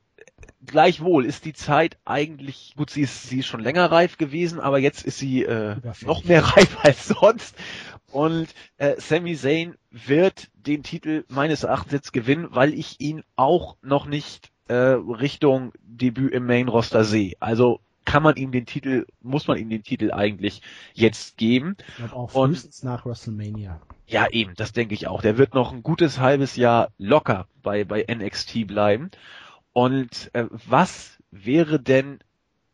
gleichwohl 0.65 1.25
ist 1.27 1.45
die 1.45 1.53
Zeit 1.53 1.99
eigentlich, 2.05 2.75
gut, 2.77 2.91
sie 2.91 3.03
ist, 3.03 3.29
sie 3.29 3.41
ist 3.41 3.47
schon 3.47 3.61
länger 3.61 3.91
reif 3.91 4.19
gewesen, 4.19 4.61
aber 4.61 4.79
jetzt 4.79 5.05
ist 5.05 5.19
sie 5.19 5.45
äh, 5.45 5.77
noch 6.03 6.25
mehr 6.25 6.45
reif 6.57 6.79
als 6.83 7.09
sonst. 7.09 7.55
Und 8.13 8.49
äh, 8.79 8.95
Sami 8.99 9.37
Zayn 9.37 9.77
wird 9.91 10.49
den 10.55 10.83
Titel 10.83 11.25
meines 11.29 11.63
Erachtens 11.63 11.93
jetzt 11.93 12.13
gewinnen, 12.13 12.49
weil 12.51 12.75
ich 12.75 13.01
ihn 13.01 13.23
auch 13.37 13.77
noch 13.83 14.07
nicht 14.07 14.51
äh, 14.69 14.75
Richtung 14.75 15.73
Debüt 15.83 16.33
im 16.33 16.47
Main 16.47 16.69
Roster 16.69 17.05
sehe. 17.05 17.37
Also 17.41 17.81
kann 18.05 18.23
man 18.23 18.37
ihm 18.37 18.53
den 18.53 18.67
Titel, 18.67 19.07
muss 19.21 19.47
man 19.47 19.59
ihm 19.59 19.69
den 19.69 19.83
Titel 19.83 20.13
eigentlich 20.13 20.63
jetzt 20.95 21.37
geben. 21.37 21.77
Ich 21.89 21.97
glaube 21.97 22.17
auch 22.17 22.31
frühestens 22.31 22.83
nach 22.83 23.05
WrestleMania. 23.07 23.81
Ja, 24.07 24.29
eben, 24.31 24.55
das 24.57 24.73
denke 24.73 24.95
ich 24.95 25.07
auch. 25.07 25.23
Der 25.23 25.39
wird 25.39 25.55
noch 25.55 25.73
ein 25.73 25.83
gutes 25.83 26.19
halbes 26.19 26.57
Jahr 26.57 26.91
locker 26.99 27.47
bei, 27.63 27.85
bei 27.85 28.05
NXT 28.09 28.67
bleiben. 28.67 29.11
Und 29.73 30.31
äh, 30.33 30.47
was 30.51 31.19
wäre 31.31 31.81
denn 31.81 32.19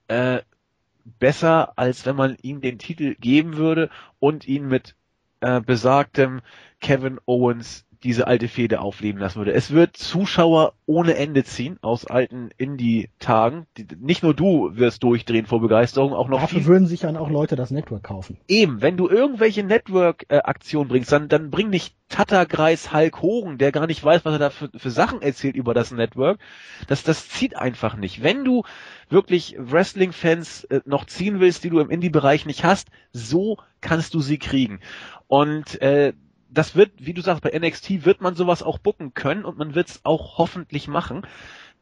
äh, 0.09 0.41
besser, 1.19 1.73
als 1.77 2.07
wenn 2.07 2.17
man 2.17 2.37
ihm 2.43 2.61
den 2.61 2.79
Titel 2.79 3.15
geben 3.17 3.57
würde 3.57 3.91
und 4.19 4.47
ihn 4.47 4.67
mit 4.67 4.97
äh, 5.41 5.61
besagtem 5.61 6.41
Kevin 6.81 7.21
Owens 7.27 7.86
diese 8.07 8.27
alte 8.27 8.49
Fehde 8.49 8.81
aufleben 8.81 9.21
lassen 9.21 9.39
würde. 9.39 9.53
Es 9.53 9.73
wird 9.73 9.97
Zuschauer 9.97 10.75
ohne 10.87 11.17
Ende 11.17 11.43
ziehen 11.43 11.79
aus 11.83 12.07
alten 12.07 12.51
Indie-Tagen. 12.57 13.67
Nicht 13.99 14.23
nur 14.23 14.33
du 14.33 14.71
wirst 14.77 15.03
durchdrehen 15.03 15.47
vor 15.47 15.61
Begeisterung, 15.61 16.13
auch 16.13 16.29
noch 16.29 16.41
Dafür 16.41 16.65
würden 16.67 16.87
sich 16.87 17.01
dann 17.01 17.17
auch 17.17 17.29
Leute 17.29 17.57
das 17.57 17.73
Network 17.73 18.05
kaufen. 18.05 18.39
Eben, 18.47 18.81
wenn 18.81 18.97
du 18.97 19.09
irgendwelche 19.09 19.65
Network-Aktionen 19.65 20.89
bringst, 20.89 21.11
dann, 21.11 21.29
dann 21.29 21.51
bring 21.51 21.69
nicht 21.69 21.95
Tattergreis 22.09 22.93
Hulk 22.93 23.21
Hogan, 23.21 23.59
der 23.59 23.73
gar 23.73 23.89
nicht 23.89 24.05
weiß, 24.05 24.25
was 24.25 24.33
er 24.35 24.39
da 24.39 24.51
für, 24.51 24.71
für 24.77 24.91
Sachen 24.91 25.23
erzählt 25.23 25.57
über 25.57 25.75
das 25.75 25.91
Network. 25.91 26.39
Das, 26.87 27.03
das 27.03 27.29
zieht 27.29 27.57
einfach 27.57 27.97
nicht. 27.97 28.23
Wenn 28.23 28.45
du 28.45 28.63
wirklich 29.11 29.57
Wrestling-Fans 29.59 30.65
äh, 30.65 30.81
noch 30.85 31.07
ziehen 31.07 31.41
willst, 31.41 31.65
die 31.65 31.71
du 31.71 31.81
im 31.81 31.91
Indie-Bereich 31.91 32.47
nicht 32.47 32.63
hast, 32.63 32.89
so 33.13 33.59
kannst 33.81 34.15
du 34.15 34.21
sie 34.21 34.39
kriegen. 34.39 34.79
Und 35.27 35.81
äh, 35.83 36.13
das 36.51 36.75
wird, 36.75 36.93
wie 36.99 37.15
du 37.15 37.23
sagst, 37.23 37.43
bei 37.43 37.59
NXT 37.59 38.05
wird 38.05 38.21
man 38.21 38.35
sowas 38.35 38.63
auch 38.63 38.79
bucken 38.79 39.15
können 39.15 39.45
und 39.45 39.59
man 39.59 39.75
wird 39.75 39.89
es 39.89 40.01
auch 40.05 40.39
hoffentlich 40.39 40.89
machen. 40.89 41.23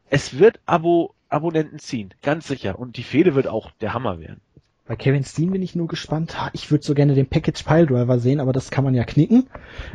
Es 0.09 0.37
wird 0.37 0.59
Abo 0.65 1.13
Abonnenten 1.29 1.79
ziehen, 1.79 2.13
ganz 2.21 2.47
sicher. 2.47 2.77
Und 2.79 2.97
die 2.97 3.03
Fehde 3.03 3.35
wird 3.35 3.47
auch 3.47 3.71
der 3.81 3.93
Hammer 3.93 4.19
werden. 4.19 4.41
Bei 4.87 4.95
Kevin 4.95 5.23
Steen 5.23 5.51
bin 5.51 5.63
ich 5.63 5.75
nur 5.75 5.87
gespannt. 5.87 6.37
Ich 6.53 6.69
würde 6.69 6.85
so 6.85 6.93
gerne 6.93 7.15
den 7.15 7.27
Package 7.27 7.63
Pile 7.63 7.87
Driver 7.87 8.19
sehen, 8.19 8.39
aber 8.39 8.53
das 8.53 8.69
kann 8.69 8.83
man 8.83 8.93
ja 8.93 9.03
knicken. 9.03 9.47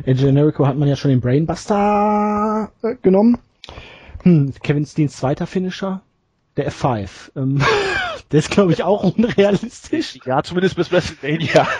In 0.05 0.17
Generico 0.17 0.67
hat 0.67 0.77
man 0.77 0.89
ja 0.89 0.97
schon 0.97 1.11
den 1.11 1.21
Brainbuster 1.21 2.71
äh, 2.83 2.95
genommen. 3.01 3.37
Hm, 4.23 4.53
Kevin 4.61 4.85
Steens 4.85 5.15
zweiter 5.15 5.47
Finisher, 5.47 6.01
der 6.57 6.71
F5. 6.71 7.31
Ähm, 7.35 7.61
Der 8.31 8.39
ist, 8.39 8.49
glaube 8.49 8.71
ich, 8.71 8.83
auch 8.83 9.03
unrealistisch. 9.03 10.17
Ja, 10.25 10.41
zumindest 10.41 10.75
bis 10.75 10.91
WrestleMania. 10.91 11.67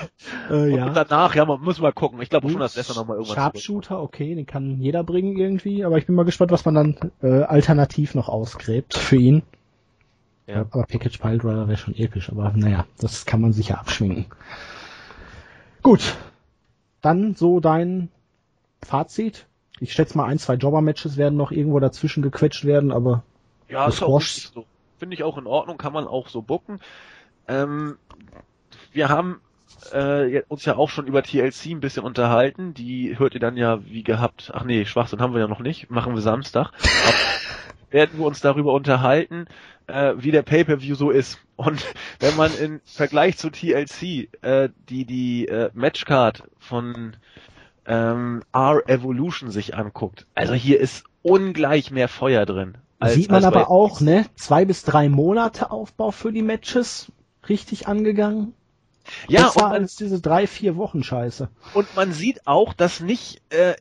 Äh, 0.49 0.75
ja. 0.75 0.87
Und 0.87 0.95
danach, 0.95 1.33
ja, 1.33 1.45
man 1.45 1.61
muss 1.61 1.79
mal 1.79 1.93
gucken. 1.93 2.21
Ich 2.21 2.29
glaube 2.29 2.49
schon, 2.49 2.59
dass 2.59 2.75
Lesnar 2.75 2.97
nochmal 2.97 3.17
irgendwas 3.17 3.35
Sharpshooter, 3.35 4.01
okay, 4.01 4.35
den 4.35 4.45
kann 4.45 4.81
jeder 4.81 5.03
bringen 5.03 5.37
irgendwie, 5.37 5.85
aber 5.85 5.97
ich 5.97 6.05
bin 6.05 6.15
mal 6.15 6.25
gespannt, 6.25 6.51
was 6.51 6.65
man 6.65 6.75
dann 6.75 6.97
äh, 7.21 7.43
alternativ 7.43 8.15
noch 8.15 8.27
ausgräbt 8.27 8.97
für 8.97 9.15
ihn. 9.15 9.43
Ja. 10.47 10.61
Aber 10.71 10.83
Package 10.83 11.19
Piledriver 11.19 11.67
wäre 11.67 11.77
schon 11.77 11.95
episch, 11.95 12.29
aber 12.29 12.51
naja, 12.55 12.85
das 12.99 13.25
kann 13.25 13.39
man 13.39 13.53
sicher 13.53 13.79
abschminken. 13.79 14.25
Gut. 15.83 16.17
Dann 17.01 17.35
so 17.35 17.61
dein 17.61 18.09
Fazit. 18.83 19.47
Ich 19.79 19.93
schätze 19.93 20.17
mal, 20.17 20.25
ein, 20.25 20.37
zwei 20.37 20.55
Jobber-Matches 20.55 21.15
werden 21.17 21.37
noch 21.37 21.51
irgendwo 21.51 21.79
dazwischen 21.79 22.23
gequetscht 22.23 22.65
werden, 22.65 22.91
aber 22.91 23.23
ja, 23.71 23.87
ist 23.87 24.03
auch 24.03 24.21
so 24.21 24.65
finde 25.01 25.15
ich 25.15 25.23
auch 25.23 25.39
in 25.39 25.47
Ordnung, 25.47 25.79
kann 25.79 25.93
man 25.93 26.05
auch 26.05 26.29
so 26.29 26.43
bucken. 26.43 26.79
Ähm, 27.47 27.97
wir 28.91 29.09
haben 29.09 29.41
äh, 29.91 30.43
uns 30.47 30.63
ja 30.63 30.75
auch 30.75 30.91
schon 30.91 31.07
über 31.07 31.23
TLC 31.23 31.71
ein 31.71 31.79
bisschen 31.79 32.03
unterhalten. 32.03 32.75
Die 32.75 33.17
hört 33.17 33.33
ihr 33.33 33.39
dann 33.39 33.57
ja 33.57 33.83
wie 33.83 34.03
gehabt. 34.03 34.51
Ach 34.53 34.63
nee, 34.63 34.85
Schwachsinn 34.85 35.19
haben 35.19 35.33
wir 35.33 35.41
ja 35.41 35.47
noch 35.47 35.59
nicht. 35.59 35.89
Machen 35.89 36.13
wir 36.13 36.21
Samstag. 36.21 36.71
werden 37.89 38.19
wir 38.19 38.27
uns 38.27 38.41
darüber 38.41 38.73
unterhalten, 38.73 39.47
äh, 39.87 40.13
wie 40.17 40.29
der 40.29 40.43
Pay-per-View 40.43 40.93
so 40.93 41.09
ist. 41.09 41.39
Und 41.55 41.83
wenn 42.19 42.35
man 42.37 42.55
im 42.55 42.79
Vergleich 42.85 43.37
zu 43.39 43.49
TLC 43.49 44.29
äh, 44.43 44.69
die 44.87 45.05
die 45.05 45.47
äh, 45.47 45.71
Matchcard 45.73 46.43
von 46.59 47.17
ähm, 47.87 48.43
R-Evolution 48.53 49.49
sich 49.49 49.75
anguckt, 49.75 50.27
also 50.35 50.53
hier 50.53 50.79
ist 50.79 51.05
ungleich 51.23 51.89
mehr 51.89 52.07
Feuer 52.07 52.45
drin. 52.45 52.77
Als, 53.01 53.15
Sieht 53.15 53.31
man 53.31 53.43
aber 53.45 53.71
auch, 53.71 53.99
ne? 53.99 54.27
Zwei 54.35 54.63
bis 54.63 54.83
drei 54.83 55.09
Monate 55.09 55.71
Aufbau 55.71 56.11
für 56.11 56.31
die 56.31 56.43
Matches 56.43 57.11
richtig 57.49 57.87
angegangen. 57.87 58.53
Ja, 59.27 59.45
Besser 59.45 59.65
und 59.65 59.71
man, 59.71 59.81
als 59.81 59.95
diese 59.95 60.21
drei, 60.21 60.45
vier 60.45 60.77
Wochen 60.77 61.03
Scheiße. 61.03 61.49
Und 61.73 61.95
man 61.95 62.13
sieht 62.13 62.45
auch, 62.45 62.73
dass 62.73 62.99
nicht 62.99 63.41
äh, 63.49 63.73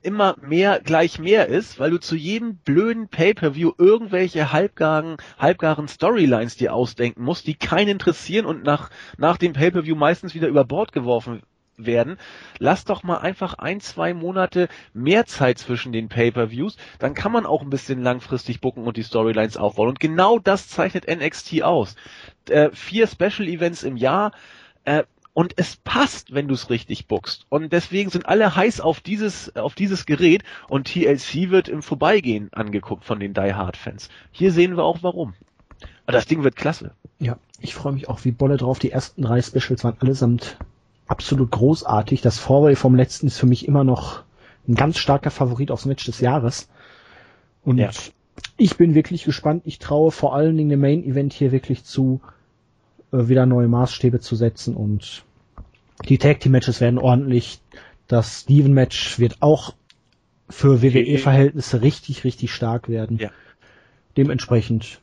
immer 0.00 0.36
mehr 0.40 0.80
gleich 0.80 1.18
mehr 1.18 1.46
ist, 1.48 1.78
weil 1.78 1.90
du 1.90 2.00
zu 2.00 2.16
jedem 2.16 2.56
blöden 2.56 3.08
Pay-per-View 3.08 3.72
irgendwelche 3.76 4.50
halbgaren, 4.50 5.18
halbgaren 5.38 5.86
Storylines 5.86 6.56
dir 6.56 6.72
ausdenken 6.72 7.22
musst, 7.22 7.46
die 7.46 7.54
keinen 7.54 7.88
interessieren 7.88 8.46
und 8.46 8.64
nach, 8.64 8.88
nach 9.18 9.36
dem 9.36 9.52
Pay-per-View 9.52 9.94
meistens 9.94 10.34
wieder 10.34 10.48
über 10.48 10.64
Bord 10.64 10.92
geworfen 10.92 11.42
werden. 11.76 12.18
Lass 12.58 12.84
doch 12.84 13.02
mal 13.02 13.18
einfach 13.18 13.54
ein, 13.54 13.80
zwei 13.80 14.14
Monate 14.14 14.68
mehr 14.92 15.26
Zeit 15.26 15.58
zwischen 15.58 15.92
den 15.92 16.08
Pay-per-Views, 16.08 16.76
dann 16.98 17.14
kann 17.14 17.32
man 17.32 17.46
auch 17.46 17.62
ein 17.62 17.70
bisschen 17.70 18.02
langfristig 18.02 18.60
bucken 18.60 18.84
und 18.84 18.96
die 18.96 19.02
Storylines 19.02 19.56
aufbauen. 19.56 19.88
Und 19.88 20.00
genau 20.00 20.38
das 20.38 20.68
zeichnet 20.68 21.06
NXT 21.08 21.62
aus. 21.62 21.96
Äh, 22.48 22.70
vier 22.72 23.06
Special 23.06 23.48
Events 23.48 23.82
im 23.82 23.96
Jahr, 23.96 24.32
äh, 24.84 25.04
und 25.34 25.54
es 25.56 25.76
passt, 25.76 26.32
wenn 26.32 26.46
du 26.46 26.54
es 26.54 26.70
richtig 26.70 27.08
bookst. 27.08 27.46
Und 27.48 27.72
deswegen 27.72 28.08
sind 28.08 28.26
alle 28.26 28.54
heiß 28.54 28.80
auf 28.80 29.00
dieses, 29.00 29.54
auf 29.56 29.74
dieses 29.74 30.06
Gerät 30.06 30.44
und 30.68 30.86
TLC 30.86 31.50
wird 31.50 31.68
im 31.68 31.82
Vorbeigehen 31.82 32.52
angeguckt 32.52 33.04
von 33.04 33.18
den 33.18 33.34
Die 33.34 33.52
Hard 33.52 33.76
Fans. 33.76 34.08
Hier 34.30 34.52
sehen 34.52 34.76
wir 34.76 34.84
auch 34.84 35.02
warum. 35.02 35.34
Aber 36.06 36.12
das 36.12 36.26
Ding 36.26 36.44
wird 36.44 36.54
klasse. 36.54 36.92
Ja, 37.18 37.36
ich 37.58 37.74
freue 37.74 37.92
mich 37.92 38.08
auch 38.08 38.24
wie 38.24 38.30
Bolle 38.30 38.56
drauf. 38.56 38.78
Die 38.78 38.92
ersten 38.92 39.22
drei 39.22 39.42
Specials 39.42 39.82
waren 39.82 39.96
allesamt 40.00 40.56
absolut 41.06 41.50
großartig. 41.50 42.20
Das 42.20 42.38
Vorway 42.38 42.76
vom 42.76 42.94
letzten 42.94 43.26
ist 43.26 43.38
für 43.38 43.46
mich 43.46 43.68
immer 43.68 43.84
noch 43.84 44.22
ein 44.66 44.74
ganz 44.74 44.98
starker 44.98 45.30
Favorit 45.30 45.70
aufs 45.70 45.84
Match 45.84 46.04
des 46.04 46.20
Jahres. 46.20 46.68
Und 47.64 47.78
ja. 47.78 47.90
ich 48.56 48.76
bin 48.76 48.94
wirklich 48.94 49.24
gespannt. 49.24 49.62
Ich 49.66 49.78
traue 49.78 50.10
vor 50.10 50.34
allen 50.34 50.56
Dingen 50.56 50.70
dem 50.70 50.80
Main 50.80 51.04
Event 51.04 51.32
hier 51.32 51.52
wirklich 51.52 51.84
zu, 51.84 52.20
äh, 53.12 53.28
wieder 53.28 53.46
neue 53.46 53.68
Maßstäbe 53.68 54.20
zu 54.20 54.36
setzen 54.36 54.74
und 54.74 55.24
die 56.08 56.18
Tag 56.18 56.40
Team 56.40 56.52
Matches 56.52 56.80
werden 56.80 56.98
ordentlich. 56.98 57.60
Das 58.08 58.40
Steven 58.40 58.74
Match 58.74 59.18
wird 59.18 59.40
auch 59.40 59.74
für 60.50 60.82
WWE 60.82 61.18
Verhältnisse 61.18 61.80
richtig, 61.80 62.24
richtig 62.24 62.52
stark 62.52 62.88
werden. 62.88 63.18
Ja. 63.18 63.30
Dementsprechend 64.16 65.00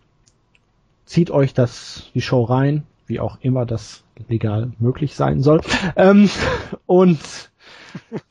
zieht 1.05 1.31
euch 1.31 1.53
das, 1.53 2.09
die 2.13 2.21
Show 2.21 2.43
rein, 2.43 2.83
wie 3.11 3.19
auch 3.19 3.37
immer 3.41 3.65
das 3.65 4.05
legal 4.29 4.71
möglich 4.79 5.15
sein 5.15 5.41
soll. 5.41 5.59
Ähm, 5.97 6.29
und 6.85 7.51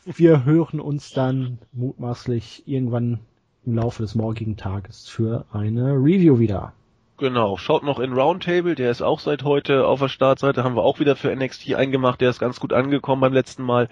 wir 0.07 0.47
hören 0.47 0.81
uns 0.81 1.13
dann 1.13 1.59
mutmaßlich 1.73 2.63
irgendwann 2.67 3.21
im 3.67 3.75
Laufe 3.75 4.03
des 4.03 4.15
morgigen 4.15 4.57
Tages 4.57 5.07
für 5.07 5.45
eine 5.53 5.93
Review 5.93 6.39
wieder. 6.39 6.73
Genau, 7.19 7.59
schaut 7.59 7.83
noch 7.83 7.99
in 7.99 8.15
Roundtable, 8.15 8.75
der 8.75 8.91
ist 8.91 9.03
auch 9.03 9.21
seit 9.21 9.45
heute 9.45 9.87
auf 9.87 10.01
der 10.01 10.09
Startseite, 10.09 10.65
haben 10.65 10.77
wir 10.77 10.83
auch 10.83 10.99
wieder 10.99 11.15
für 11.15 11.37
NXT 11.37 11.75
eingemacht, 11.75 12.23
der 12.23 12.31
ist 12.31 12.39
ganz 12.41 12.59
gut 12.59 12.73
angekommen 12.73 13.21
beim 13.21 13.35
letzten 13.35 13.63
Mal, 13.63 13.91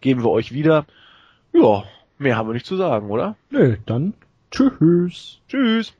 geben 0.00 0.22
wir 0.22 0.30
euch 0.30 0.52
wieder. 0.52 0.86
Ja, 1.52 1.82
mehr 2.18 2.36
haben 2.36 2.48
wir 2.48 2.54
nicht 2.54 2.66
zu 2.66 2.76
sagen, 2.76 3.10
oder? 3.10 3.34
Nö, 3.50 3.76
dann 3.86 4.14
tschüss. 4.52 5.40
Tschüss. 5.48 5.94